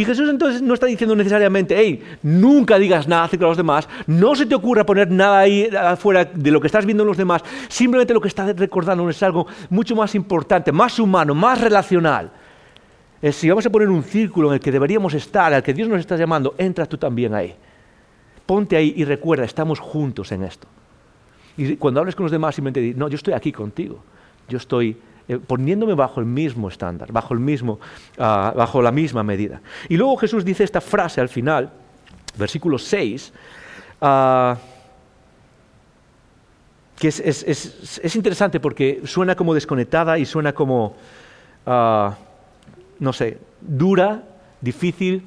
[0.00, 4.34] Y Jesús entonces no está diciendo necesariamente, hey, nunca digas nada acerca los demás, no
[4.34, 7.42] se te ocurra poner nada ahí afuera de lo que estás viendo en los demás,
[7.68, 12.30] simplemente lo que está recordando es algo mucho más importante, más humano, más relacional.
[13.30, 16.00] Si vamos a poner un círculo en el que deberíamos estar, al que Dios nos
[16.00, 17.54] está llamando, entra tú también ahí.
[18.46, 20.66] Ponte ahí y recuerda, estamos juntos en esto.
[21.58, 24.02] Y cuando hables con los demás, simplemente di, no, yo estoy aquí contigo.
[24.48, 24.96] Yo estoy
[25.30, 27.74] eh, poniéndome bajo el mismo estándar, bajo, el mismo,
[28.18, 29.60] uh, bajo la misma medida.
[29.88, 31.70] Y luego Jesús dice esta frase al final,
[32.36, 34.58] versículo 6, uh, ah,
[36.96, 40.96] que es, es, es, es, interesante porque suena como desconectada y suena como,
[41.64, 42.10] uh,
[42.98, 44.24] no sé, dura,
[44.60, 45.22] difícil.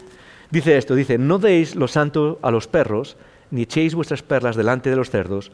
[0.51, 3.15] Dice esto, dice, no deis lo santo a los perros,
[3.51, 5.53] ni echéis vuestras perlas delante de los cerdos,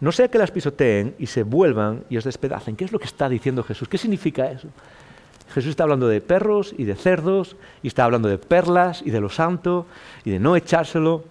[0.00, 2.76] no sea que las pisoteen y se vuelvan y os despedacen.
[2.76, 3.88] ¿Qué es lo que está diciendo Jesús?
[3.88, 4.68] ¿Qué significa eso?
[5.52, 9.20] Jesús está hablando de perros y de cerdos, y está hablando de perlas y de
[9.20, 9.86] lo santo,
[10.24, 11.24] y de no echárselo.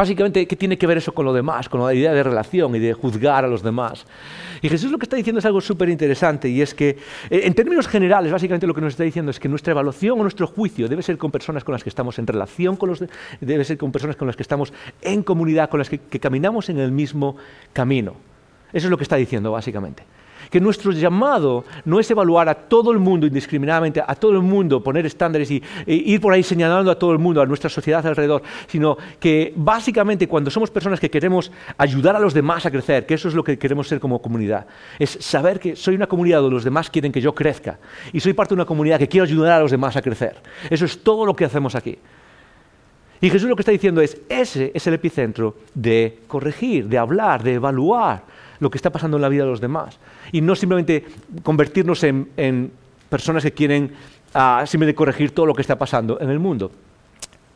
[0.00, 2.78] Básicamente, ¿qué tiene que ver eso con lo demás, con la idea de relación y
[2.78, 4.06] de juzgar a los demás?
[4.62, 6.96] Y Jesús lo que está diciendo es algo súper interesante y es que,
[7.28, 10.22] eh, en términos generales, básicamente lo que nos está diciendo es que nuestra evaluación o
[10.22, 13.04] nuestro juicio debe ser con personas con las que estamos en relación, con los
[13.42, 16.78] debe ser con personas con las que estamos en comunidad, con las que caminamos en
[16.78, 17.36] el mismo
[17.74, 18.14] camino.
[18.72, 20.04] Eso es lo que está diciendo, básicamente
[20.50, 24.82] que nuestro llamado no es evaluar a todo el mundo indiscriminadamente, a todo el mundo,
[24.82, 28.04] poner estándares y, e ir por ahí señalando a todo el mundo, a nuestra sociedad
[28.06, 33.06] alrededor, sino que básicamente cuando somos personas que queremos ayudar a los demás a crecer,
[33.06, 34.66] que eso es lo que queremos ser como comunidad,
[34.98, 37.78] es saber que soy una comunidad donde los demás quieren que yo crezca
[38.12, 40.36] y soy parte de una comunidad que quiero ayudar a los demás a crecer.
[40.68, 41.96] Eso es todo lo que hacemos aquí.
[43.22, 47.42] Y Jesús lo que está diciendo es, ese es el epicentro de corregir, de hablar,
[47.42, 48.24] de evaluar
[48.60, 49.98] lo que está pasando en la vida de los demás
[50.32, 51.04] y no simplemente
[51.42, 52.70] convertirnos en,
[53.08, 53.92] personas que quieren
[54.34, 56.70] uh, simplemente corregir todo lo que está pasando en el mundo.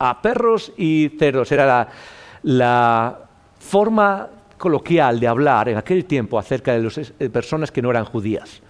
[0.00, 1.88] A perros y cerdos era
[2.42, 3.18] la,
[3.60, 8.04] forma coloquial de hablar en aquel tiempo acerca de las eh, personas que no eran
[8.04, 8.60] judías,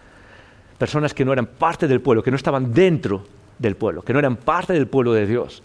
[0.79, 3.25] personas que no eran parte del pueblo, que no estaban dentro
[3.59, 5.63] del pueblo, que no eran parte del pueblo de Dios.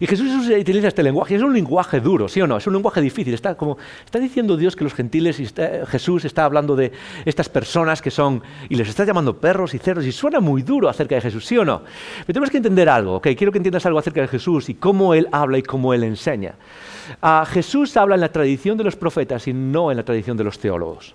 [0.00, 2.56] Y Jesús utiliza este lenguaje, es un lenguaje duro, ¿sí o no?
[2.56, 3.34] Es un lenguaje difícil.
[3.34, 5.48] Está, como, está diciendo Dios que los gentiles, y
[5.86, 6.92] Jesús está hablando de
[7.24, 10.88] estas personas que son, y les está llamando perros y cerdos, y suena muy duro
[10.88, 11.82] acerca de Jesús, ¿sí o no?
[12.18, 13.28] Pero tenemos que entender algo, ¿ok?
[13.36, 16.54] Quiero que entiendas algo acerca de Jesús y cómo Él habla y cómo Él enseña.
[17.22, 20.44] Uh, Jesús habla en la tradición de los profetas y no en la tradición de
[20.44, 21.14] los teólogos.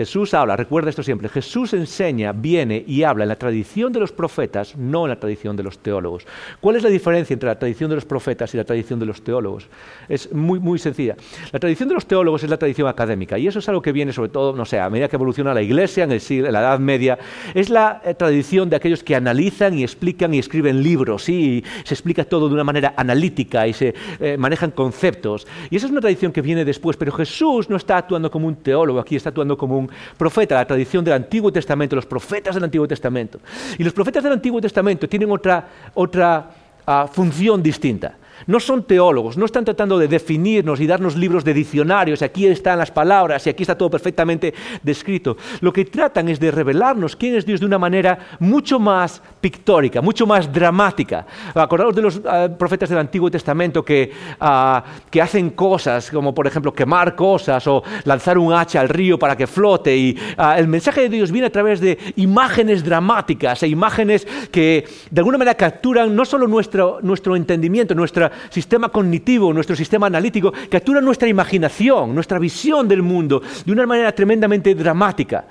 [0.00, 4.12] Jesús habla, recuerda esto siempre, Jesús enseña, viene y habla en la tradición de los
[4.12, 6.26] profetas, no en la tradición de los teólogos.
[6.58, 9.20] ¿Cuál es la diferencia entre la tradición de los profetas y la tradición de los
[9.20, 9.66] teólogos?
[10.08, 11.16] Es muy, muy sencilla.
[11.52, 14.14] La tradición de los teólogos es la tradición académica y eso es algo que viene
[14.14, 16.78] sobre todo, no sé, a medida que evoluciona la iglesia en, el, en la Edad
[16.78, 17.18] Media,
[17.52, 21.92] es la eh, tradición de aquellos que analizan y explican y escriben libros, y se
[21.92, 25.46] explica todo de una manera analítica y se eh, manejan conceptos.
[25.68, 28.56] Y esa es una tradición que viene después, pero Jesús no está actuando como un
[28.56, 32.64] teólogo, aquí está actuando como un profeta, la tradición del Antiguo Testamento, los profetas del
[32.64, 33.40] Antiguo Testamento.
[33.78, 36.50] Y los profetas del Antiguo Testamento tienen otra, otra
[36.86, 41.54] ah, función distinta no son teólogos, no están tratando de definirnos y darnos libros de
[41.54, 45.36] diccionarios, aquí están las palabras y aquí está todo perfectamente descrito.
[45.60, 50.00] Lo que tratan es de revelarnos quién es Dios de una manera mucho más pictórica,
[50.00, 51.26] mucho más dramática.
[51.54, 56.46] Acordaos de los ah, profetas del Antiguo Testamento que, ah, que, hacen cosas, como por
[56.46, 59.96] ejemplo quemar cosas o lanzar un hacha al río para que flote.
[59.96, 64.86] Y ah, el mensaje de Dios viene a través de imágenes dramáticas e imágenes que
[65.10, 70.52] de alguna manera capturan no solo nuestro, nuestro entendimiento, nuestra sistema cognitivo, nuestro sistema analítico,
[70.68, 75.44] captura nuestra imaginación, nuestra visión del mundo de una manera tremendamente dramática.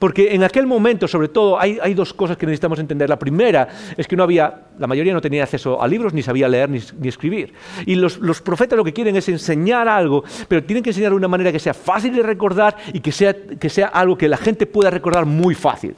[0.00, 3.06] Porque en aquel momento, sobre todo, hay, dos cosas que necesitamos entender.
[3.06, 6.48] La primera es que no había, la mayoría no tenía acceso a libros, ni sabía
[6.48, 7.52] leer ni, escribir.
[7.84, 11.28] Y los, profetas lo que quieren es enseñar algo, pero tienen que enseñar de una
[11.28, 14.64] manera que sea fácil de recordar y que sea, que sea algo que la gente
[14.64, 15.94] pueda recordar muy fácil.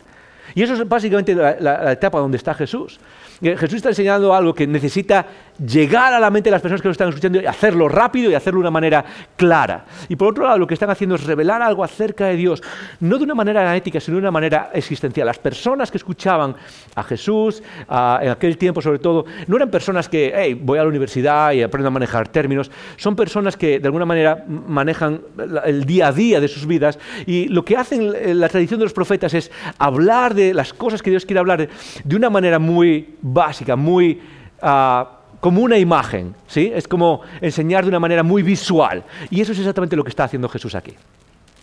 [0.55, 2.99] Y eso es básicamente la etapa donde está Jesús.
[3.43, 5.27] Jesús está enseñando algo que necesita
[5.67, 8.35] llegar a la mente de las personas que lo están escuchando y hacerlo rápido y
[8.35, 9.05] hacerlo de una manera
[9.37, 9.85] clara.
[10.09, 12.63] Y por otro lado, lo que están haciendo es revelar algo acerca de Dios,
[13.01, 15.27] no de una manera ética, sino de una manera existencial.
[15.27, 16.55] Las personas que escuchaban
[16.95, 20.89] a Jesús en aquel tiempo, sobre todo, no eran personas que, hey, voy a la
[20.89, 25.21] universidad y aprendo a manejar términos, son personas que de alguna manera manejan
[25.65, 28.93] el día a día de sus vidas y lo que hacen la tradición de los
[28.93, 31.69] profetas es hablar de las cosas que Dios quiere hablar
[32.05, 34.21] de una manera muy básica, muy...
[34.61, 36.71] Ah, como una imagen, ¿sí?
[36.73, 39.03] Es como enseñar de una manera muy visual.
[39.29, 40.95] Y eso es exactamente lo que está haciendo Jesús aquí.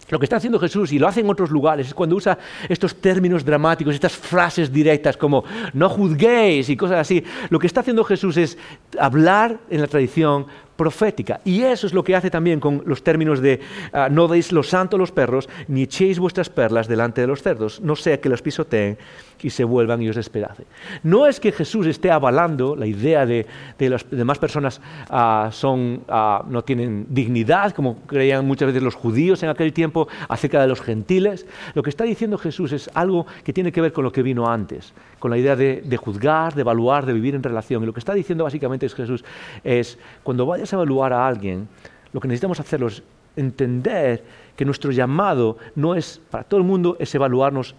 [0.09, 2.95] Lo que está haciendo Jesús, y lo hace en otros lugares, es cuando usa estos
[2.95, 5.43] términos dramáticos, estas frases directas como
[5.73, 7.23] no juzguéis y cosas así.
[7.49, 8.57] Lo que está haciendo Jesús es
[8.99, 11.41] hablar en la tradición profética.
[11.43, 13.59] Y eso es lo que hace también con los términos de
[13.91, 17.41] ah, no deis lo santo a los perros, ni echéis vuestras perlas delante de los
[17.41, 18.97] cerdos, no sea que las pisoteen
[19.41, 20.65] y se vuelvan y os despedacen.
[21.03, 23.45] No es que Jesús esté avalando la idea de,
[23.77, 28.95] que las demás personas ah, son, ah, no tienen dignidad, como creían muchas veces los
[28.95, 31.45] judíos en aquel tiempo, acerca de los gentiles.
[31.73, 34.47] Lo que está diciendo Jesús es algo que tiene que ver con lo que vino
[34.47, 37.83] antes, con la idea de, de juzgar, de evaluar, de vivir en relación.
[37.83, 39.23] Y lo que está diciendo básicamente es Jesús
[39.63, 41.67] es, cuando vayas a evaluar a alguien,
[42.11, 43.03] lo que necesitamos hacerlo es
[43.35, 44.23] entender
[44.55, 47.75] que nuestro llamado no es para todo el mundo, es evaluarnos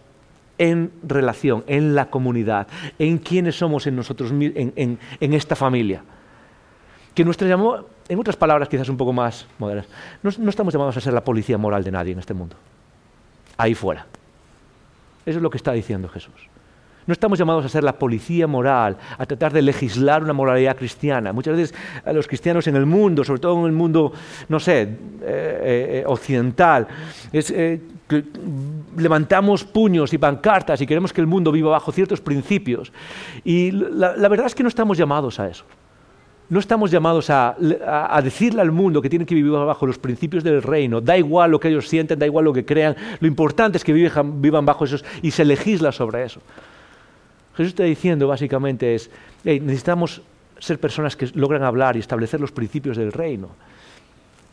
[0.60, 2.68] en relación, en la comunidad,
[2.98, 6.04] en quiénes somos en nosotros, en, esta familia.
[7.14, 9.86] Que nuestro llamado, en otras palabras quizás un poco más modernas,
[10.22, 12.56] no, no estamos llamados a ser la policía moral de nadie en este mundo.
[13.56, 14.06] Ahí fuera.
[15.24, 16.49] Eso es lo que está diciendo Jesús.
[17.10, 21.32] No estamos llamados a ser la policía moral, a tratar de legislar una moralidad cristiana.
[21.32, 21.74] Muchas veces
[22.06, 24.12] los cristianos en el mundo, sobre todo en el mundo,
[24.48, 24.88] no sé, eh,
[25.22, 26.86] eh, occidental,
[27.32, 27.80] eh,
[28.96, 32.92] levantamos puños y pancartas y queremos que el mundo viva bajo ciertos principios.
[33.42, 35.64] Y la, verdad es que no estamos llamados a eso.
[36.48, 37.56] No estamos llamados a,
[38.22, 41.00] decirle al mundo que tienen que vivir bajo los principios del reino.
[41.00, 42.94] Da igual lo que ellos sienten, da igual lo que crean.
[43.18, 46.40] Lo importante es que vivan bajo esos y se legisla sobre eso.
[47.60, 49.10] Jesús está diciendo básicamente es,
[49.44, 50.22] necesitamos
[50.58, 53.50] ser personas que logran hablar y establecer los principios del reino,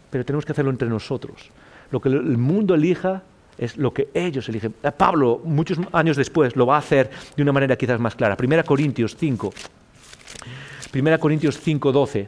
[0.10, 1.50] pero tenemos que hacerlo entre nosotros.
[1.89, 3.24] Lo que el mundo elija
[3.58, 4.74] es lo que ellos eligen.
[4.84, 8.36] Eh, Pablo, muchos años después, lo va a hacer de una manera quizás más clara.
[8.36, 9.54] Primera Corintios 5.
[10.91, 12.28] Primera Corintios 5, 12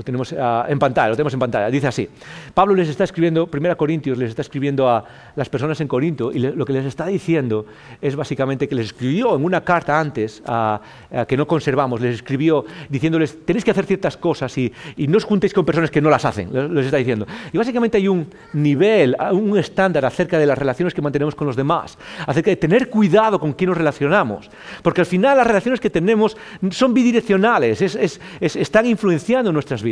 [0.00, 1.70] lo tenemos ah, en pantalla, lo tenemos en pantalla.
[1.70, 2.08] Dice así:
[2.54, 5.04] Pablo les está escribiendo, 1 Corintios les está escribiendo a
[5.36, 7.66] las personas en Corinto y lo que les está diciendo
[8.00, 10.42] es básicamente que les escribió en una carta antes
[11.28, 15.52] que no conservamos, les escribió diciéndoles tenéis que hacer ciertas cosas y, no os juntéis
[15.52, 17.26] con personas que no las hacen, les está diciendo.
[17.52, 21.56] Y básicamente hay un nivel, un estándar acerca de las relaciones que mantenemos con los
[21.56, 24.48] demás, acerca de tener cuidado con quién nos relacionamos,
[24.82, 26.38] porque al final las relaciones que tenemos
[26.70, 27.82] son bidireccionales,
[28.40, 29.89] están influenciando nuestras vidas.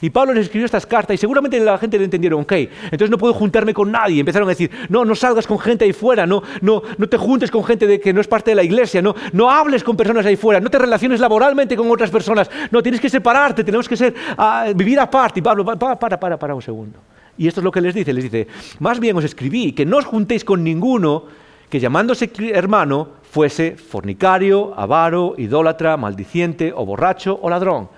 [0.00, 2.52] Y Pablo les escribió estas cartas y seguramente la gente le entendieron, ok,
[2.84, 4.20] entonces no puedo juntarme con nadie.
[4.20, 7.50] Empezaron a decir, no, no salgas con gente ahí fuera, no, no, no te juntes
[7.50, 10.26] con gente de que no es parte de la iglesia, no, no hables con personas
[10.26, 13.96] ahí fuera, no te relaciones laboralmente con otras personas, no, tienes que separarte, tenemos que
[13.96, 15.40] ser, uh, vivir aparte.
[15.40, 16.98] Y Pablo, para, para, para, para un segundo.
[17.38, 18.46] Y esto es lo que les dice, les dice,
[18.80, 21.24] más bien os escribí que no os juntéis con ninguno
[21.70, 27.88] que llamándose hermano fuese fornicario, avaro, idólatra, maldiciente o borracho o ladrón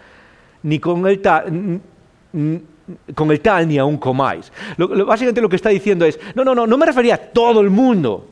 [0.62, 1.80] ni con el tal,
[3.14, 4.52] con el tal ni aún comáis.
[4.76, 7.70] básicamente lo que está diciendo es, no, no, no, no me refería a todo el
[7.70, 8.31] mundo.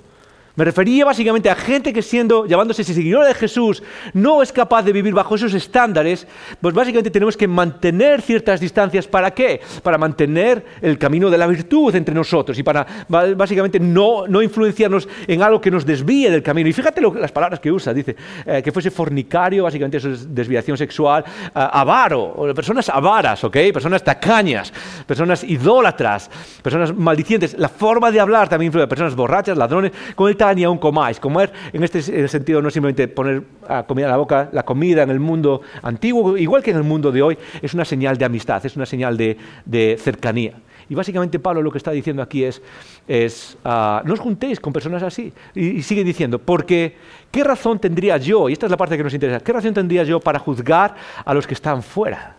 [0.60, 4.92] Me refería básicamente a gente que siendo, llamándose seguidora de Jesús, no es capaz de
[4.92, 6.26] vivir bajo esos estándares,
[6.60, 9.08] pues básicamente tenemos que mantener ciertas distancias.
[9.08, 9.62] ¿Para qué?
[9.82, 15.08] Para mantener el camino de la virtud entre nosotros y para básicamente no, no influenciarnos
[15.26, 16.68] en algo que nos desvíe del camino.
[16.68, 20.76] Y fíjate las palabras que usa, dice, eh, que fuese fornicario, básicamente eso es desviación
[20.76, 23.56] sexual, eh, avaro, personas avaras, ¿ok?
[23.72, 24.74] Personas tacañas,
[25.06, 26.30] personas idólatras,
[26.62, 27.56] personas maldicientes.
[27.58, 31.20] La forma de hablar también influye, personas borrachas, ladrones, con el ni aún comáis.
[31.20, 33.42] Comer en este sentido no simplemente poner
[33.86, 37.12] comida en la boca, la comida en el mundo antiguo, igual que en el mundo
[37.12, 40.54] de hoy, es una señal de amistad, es una señal de, cercanía.
[40.88, 42.60] Y básicamente Pablo lo que está diciendo aquí es,
[43.06, 45.32] es ah, no os juntéis con personas así.
[45.54, 46.96] Y, sigue diciendo, porque
[47.30, 50.02] ¿qué razón tendría yo, y esta es la parte que nos interesa, qué razón tendría
[50.02, 52.36] yo para juzgar a los que están fuera?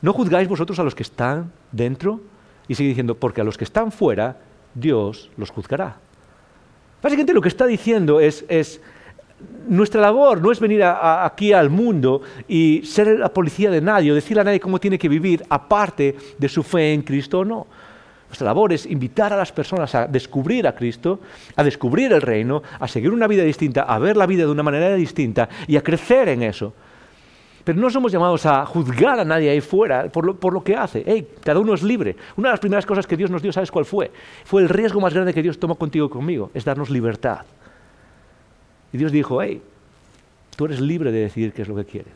[0.00, 2.20] ¿No juzgáis vosotros a los que están dentro?
[2.68, 4.36] Y sigue diciendo, porque a los que están fuera,
[4.74, 5.96] Dios los juzgará.
[7.04, 8.80] Básicamente lo que está diciendo es,
[9.68, 14.14] nuestra labor no es venir aquí al mundo y ser la policía de nadie o
[14.14, 17.66] decirle a nadie cómo tiene que vivir aparte de su fe en Cristo o no.
[18.28, 21.20] Nuestra labor es invitar a las personas a descubrir a Cristo,
[21.56, 24.62] a descubrir el reino, a seguir una vida distinta, a ver la vida de una
[24.62, 26.72] manera distinta y a crecer en eso.
[27.64, 31.02] Pero no somos llamados a juzgar a nadie ahí fuera por lo, que hace.
[31.06, 32.14] Hey, cada uno es libre.
[32.36, 34.10] Una de las primeras cosas que Dios nos dio, ¿sabes cuál fue?
[34.44, 37.40] Fue el riesgo más grande que Dios tomó contigo y conmigo, es darnos libertad.
[38.92, 39.62] Y Dios dijo, hey,
[40.56, 42.12] tú eres libre de decidir qué es lo que quieres.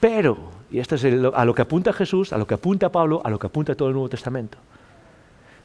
[0.00, 0.38] Pero,
[0.70, 3.38] y esto es a lo que apunta Jesús, a lo que apunta Pablo, a lo
[3.38, 4.56] que apunta todo el Nuevo Testamento,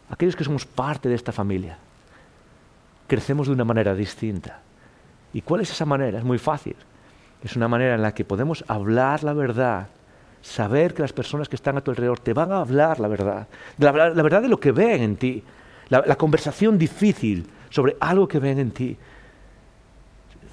[0.09, 1.77] aquellos que somos parte de esta familia,
[3.07, 4.59] crecemos de una manera distinta.
[5.33, 6.19] ¿Y cuál es esa manera?
[6.19, 6.75] Es muy fácil
[7.43, 9.87] es una manera en la que podemos hablar la verdad,
[10.41, 13.47] saber que las personas que están a tu alrededor te van a hablar la verdad,
[13.77, 15.43] la, verdad de lo que ven en ti,
[15.89, 18.97] la, conversación difícil sobre algo que ven en ti.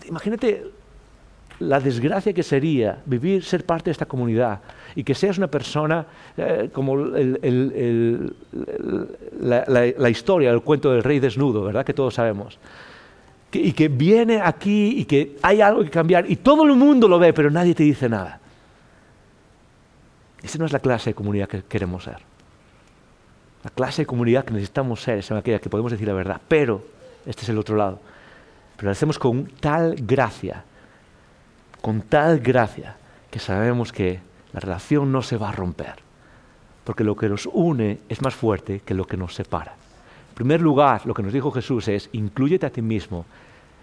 [0.09, 0.65] Imagínate
[1.61, 4.61] la desgracia que sería vivir, ser parte de esta comunidad
[4.95, 7.29] y que seas una persona eh, como la,
[10.09, 11.85] historia, el cuento del rey desnudo, ¿verdad?
[11.85, 12.59] Que todos sabemos.
[13.53, 17.19] Y que viene aquí y que hay algo que cambiar y todo el mundo lo
[17.19, 18.41] ve, pero nadie te dice nada.
[20.43, 22.19] Esa no es la clase de comunidad que queremos ser.
[23.65, 26.85] La clase de comunidad que necesitamos ser es aquella que podemos decir la verdad, pero
[27.27, 28.01] este es el otro lado.
[28.77, 30.65] Pero lo hacemos con tal gracia,
[31.81, 32.97] con tal gracia,
[33.31, 34.21] que sabemos que
[34.53, 35.97] la relación no se va a romper,
[36.85, 39.75] porque lo que nos une es más fuerte que lo que nos separa.
[40.39, 43.27] Primer lugar, lo que nos dijo Jesús es, incluyete a ti mismo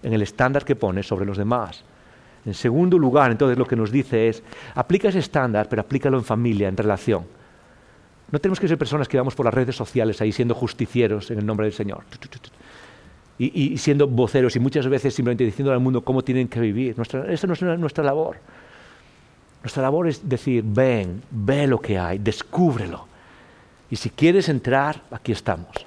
[0.02, 1.84] en el estándar que pones sobre los demás.
[2.46, 4.42] En segundo lugar, entonces lo que nos dice es,
[4.74, 7.26] aplica ese estándar, pero aplícalo en familia, en relación.
[8.32, 11.40] No tenemos que ser personas que vamos por las redes sociales ahí siendo justicieros en
[11.40, 12.06] el nombre del Señor.
[13.38, 16.96] Y, siendo voceros y muchas veces simplemente diciendo al mundo cómo tienen que vivir.
[16.96, 18.38] Nuestra, esa no es nuestra labor.
[19.62, 23.08] Nuestra labor es decir, ven, ve lo que hay, descúbrelo.
[23.92, 25.86] Y si quieres entrar, aquí estamos.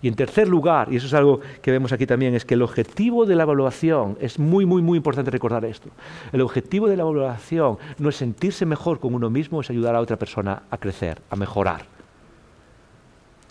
[0.00, 2.62] Y en tercer lugar, y eso es algo que vemos aquí también, es que el
[2.62, 5.88] objetivo de la evaluación, es muy, muy, muy importante recordar esto,
[6.32, 10.00] el objetivo de la evaluación no es sentirse mejor con uno mismo, es ayudar a
[10.00, 11.98] otra persona a crecer, a mejorar.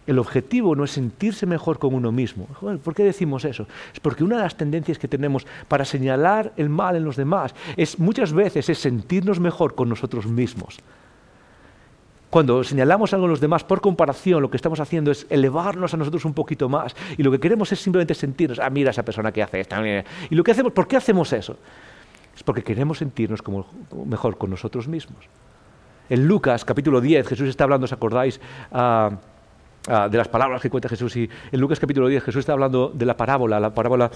[0.08, 2.48] El objetivo no es sentirse mejor con uno mismo.
[2.82, 3.68] ¿Por qué decimos eso?
[3.94, 7.54] Es porque una de las tendencias que tenemos para señalar el mal en los demás
[7.76, 10.80] es muchas veces es sentirnos mejor con nosotros mismos.
[12.38, 15.98] Cuando señalamos algo a los demás por comparación, lo que estamos haciendo es elevarnos a
[15.98, 16.96] nosotros un poquito más.
[17.18, 19.76] Y lo que queremos es simplemente sentirnos, ah, mira esa persona que hace esto.
[20.30, 21.58] Y lo que hacemos, ¿por qué hacemos eso?
[22.36, 23.66] Es porque queremos sentirnos como,
[24.06, 25.26] mejor con nosotros mismos.
[26.12, 28.40] En Lucas capítulo 10, Jesús está hablando, ¿os acordáis?
[28.72, 29.18] Ah,
[29.90, 31.16] Ah, de las palabras que cuenta Jesús.
[31.16, 34.12] Y en Lucas capítulo 10 Jesús está hablando de la parábola, la parábola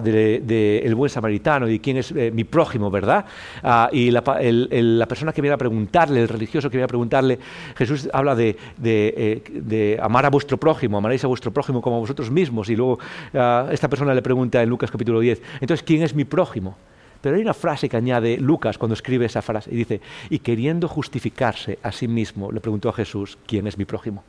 [0.00, 3.24] del de, buen samaritano y quién es eh, mi prójimo, ¿verdad?
[3.62, 7.40] Ah, y la, la, persona que viene a preguntarle, el religioso que viene a preguntarle,
[7.74, 12.00] Jesús habla de, de, eh, amar a vuestro prójimo, amaréis a vuestro prójimo como a
[12.00, 12.68] vosotros mismos.
[12.70, 13.00] Y luego
[13.32, 16.76] esta persona le pregunta en Lucas capítulo 10, entonces, ¿quién es mi prójimo?
[17.20, 20.00] Pero hay una frase que añade Lucas cuando escribe esa frase y dice,
[20.30, 24.22] y queriendo justificarse a sí mismo, le preguntó a Jesús, ¿quién es mi prójimo?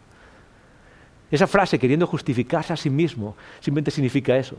[1.32, 4.58] Esa frase, queriendo justificarse a sí mismo, simplemente significa eso.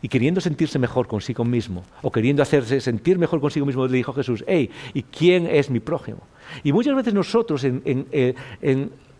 [0.00, 4.12] Y queriendo sentirse mejor consigo mismo, o queriendo hacerse sentir mejor consigo mismo, le dijo
[4.12, 6.20] Jesús, hey, ¿y quién es mi prójimo?
[6.62, 8.34] Y muchas veces nosotros en, eh,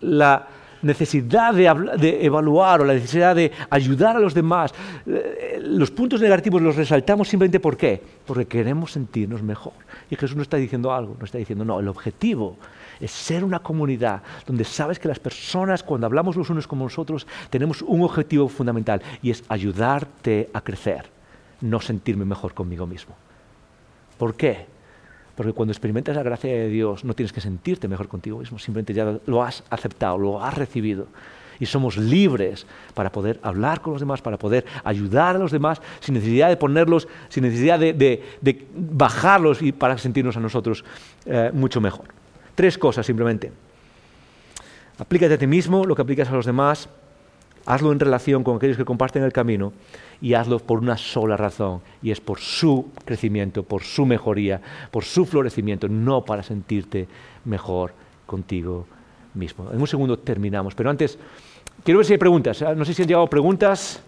[0.00, 0.46] la
[0.85, 4.72] necesidad de, evaluar o la necesidad de ayudar a los demás,
[5.07, 8.01] eh, los puntos negativos los resaltamos simplemente ¿por qué?
[8.26, 9.72] Porque queremos sentirnos mejor.
[10.11, 12.57] Y Jesús no está diciendo algo, no está diciendo, no, el objetivo
[13.01, 17.26] es ser una comunidad donde sabes que las personas, cuando hablamos los unos con nosotros,
[17.51, 21.07] tenemos un objetivo fundamental y es ayudarte a crecer,
[21.61, 23.14] no sentirme mejor conmigo mismo.
[24.18, 24.74] ¿Por qué?
[25.37, 28.95] Porque cuando experimentas la gracia de Dios no tienes que sentirte mejor contigo mismo, simplemente
[28.95, 31.07] ya lo has aceptado, lo has recibido.
[31.59, 35.80] Y somos libres para poder hablar con los demás, para poder ayudar a los demás,
[36.01, 38.22] sin necesidad de ponerlos, sin necesidad de,
[38.74, 40.85] bajarlos y para sentirnos a nosotros
[41.26, 42.07] eh, mucho mejor.
[42.55, 43.53] Tres cosas simplemente.
[44.99, 46.89] Aplícate a ti mismo lo que aplicas a los demás,
[47.66, 49.72] hazlo en relación con aquellos que comparten el camino
[50.20, 54.60] y hazlo por una sola razón, y es por su crecimiento, por su mejoría,
[54.90, 57.08] por su florecimiento, no para sentirte
[57.44, 57.92] mejor
[58.26, 58.86] contigo
[59.34, 59.70] mismo.
[59.72, 61.18] En un segundo terminamos, pero antes
[61.82, 62.62] quiero ver si hay preguntas.
[62.62, 64.00] Ah, no sé si han llegado preguntas.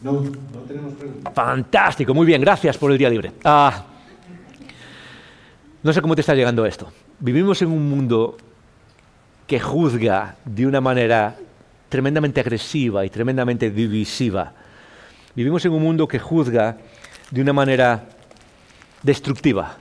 [0.00, 1.32] No, no tenemos preguntas.
[1.34, 3.32] Fantástico, muy bien, gracias por el día libre.
[3.44, 3.84] Ah,
[5.82, 6.90] no sé cómo te está llegando esto.
[7.20, 8.36] Vivimos en un mundo
[9.46, 11.36] que juzga de una manera
[11.88, 14.52] tremendamente agresiva y tremendamente divisiva.
[15.34, 16.78] Vivimos en un mundo que juzga
[17.30, 18.04] de una manera
[19.02, 19.76] destructiva.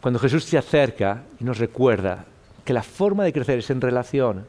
[0.00, 2.24] Cuando Jesús se acerca y nos recuerda
[2.64, 4.46] que la forma de crecer es en relación,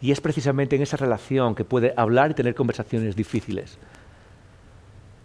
[0.00, 3.78] y es precisamente en esa relación que puede hablar y tener conversaciones difíciles.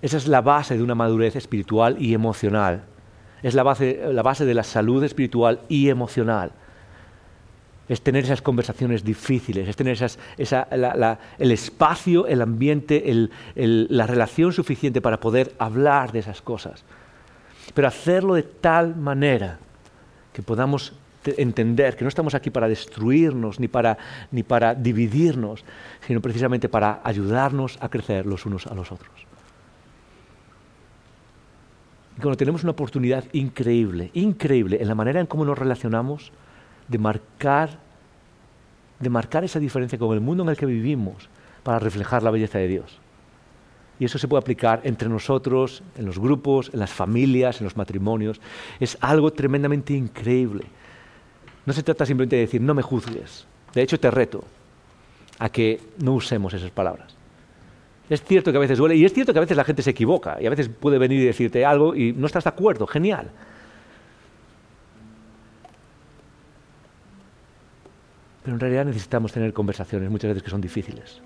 [0.02, 2.84] Esa es la base de una madurez espiritual y emocional
[3.44, 6.52] es la base, la base de la salud espiritual y emocional.
[7.90, 9.98] Es tener esas conversaciones difíciles, es tener
[10.38, 13.04] el espacio, el ambiente,
[13.56, 16.86] la relación suficiente para poder hablar de esas cosas.
[17.74, 19.60] Pero hacerlo de tal manera
[20.32, 20.94] que podamos
[21.26, 23.98] entender que no estamos aquí para destruirnos ni para,
[24.32, 25.66] ni para dividirnos,
[26.08, 29.12] sino precisamente para ayudarnos a crecer los unos a los otros.
[32.18, 36.32] Y cuando tenemos una oportunidad increíble, increíble en la manera en cómo nos relacionamos,
[36.90, 37.80] de marcar,
[39.00, 41.30] de marcar esa diferencia con el mundo en el que vivimos
[41.64, 43.00] para reflejar la belleza de Dios.
[44.00, 47.76] Y eso se puede aplicar entre nosotros, en los grupos, en las familias, en los
[47.76, 48.40] matrimonios.
[48.80, 50.66] Es algo tremendamente increíble.
[51.66, 53.46] No se trata simplemente de decir, no me juzgues.
[53.74, 54.44] De hecho, te reto
[55.38, 57.16] a que no usemos esas palabras.
[58.10, 59.92] Es cierto que a veces duele y es cierto que a veces la gente se
[59.92, 62.88] equivoca y a veces puede venir y decirte algo y no estás de acuerdo.
[62.88, 63.30] Genial.
[68.44, 71.22] Pero en realidad necesitamos tener conversaciones muchas veces que son difíciles.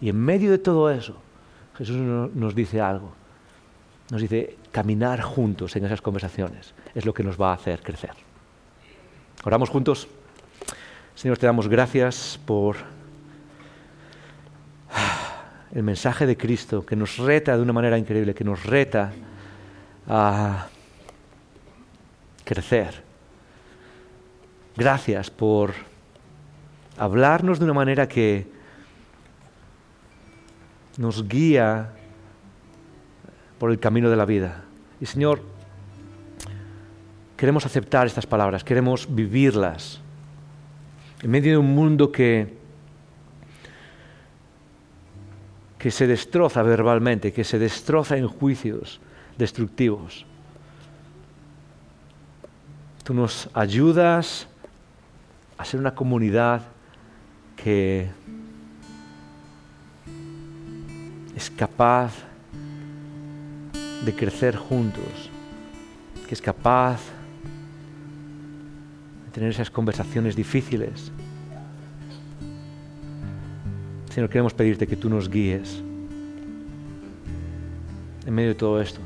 [0.00, 1.16] Y en medio de todo eso,
[1.76, 3.12] Jesús nos dice algo.
[4.10, 8.10] Nos dice, caminar juntos en esas conversaciones es lo que nos va a hacer crecer.
[9.44, 10.08] Oramos juntos.
[11.14, 12.76] Señor, te damos gracias por
[15.72, 19.12] el mensaje de Cristo que nos reta de una manera increíble, que nos reta
[20.08, 20.68] a
[22.44, 23.02] crecer.
[24.76, 25.72] Gracias por
[26.96, 28.46] hablarnos de una manera que
[30.98, 31.92] nos guía
[33.58, 34.64] por el camino de la vida.
[35.00, 35.42] Y Señor,
[37.36, 40.00] queremos aceptar estas palabras, queremos vivirlas
[41.22, 42.56] en medio de un mundo que,
[45.78, 49.00] que se destroza verbalmente, que se destroza en juicios
[49.38, 50.26] destructivos.
[53.04, 54.46] Tú nos ayudas
[55.58, 56.62] a ser una comunidad
[57.62, 58.08] que
[61.36, 62.12] es capaz
[64.04, 65.30] de crecer juntos,
[66.26, 67.00] que es capaz
[69.26, 71.12] de tener esas conversaciones difíciles.
[74.10, 75.82] Señor, queremos pedirte que tú nos guíes
[78.26, 79.00] en medio de todo esto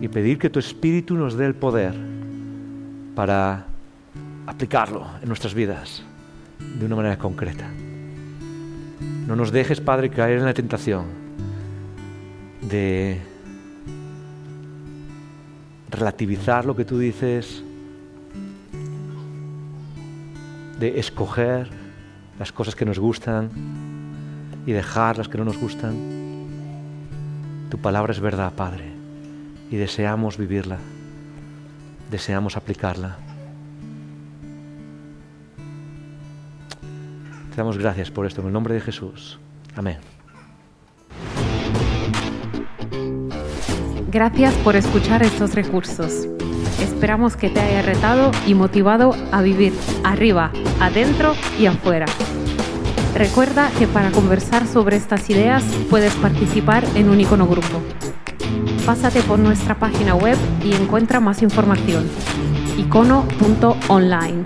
[0.00, 1.94] y pedir que tu Espíritu nos dé el poder
[3.14, 3.66] para
[4.46, 6.02] aplicarlo en nuestras vidas
[6.58, 7.68] de una manera concreta.
[9.26, 11.06] No nos dejes, Padre, caer en la tentación
[12.62, 13.20] de
[15.90, 17.62] relativizar lo que tú dices,
[20.78, 21.68] de escoger
[22.38, 23.50] las cosas que nos gustan
[24.66, 25.94] y dejar las que no nos gustan.
[27.70, 28.92] Tu palabra es verdad, Padre,
[29.70, 30.78] y deseamos vivirla,
[32.10, 33.16] deseamos aplicarla.
[37.56, 39.38] Damos gracias por esto en el nombre de Jesús.
[39.74, 39.96] Amén.
[44.10, 46.28] Gracias por escuchar estos recursos.
[46.80, 49.72] Esperamos que te haya retado y motivado a vivir
[50.04, 52.06] arriba, adentro y afuera.
[53.14, 57.82] Recuerda que para conversar sobre estas ideas puedes participar en un icono grupo.
[58.84, 62.06] Pásate por nuestra página web y encuentra más información.
[62.76, 64.44] icono.online.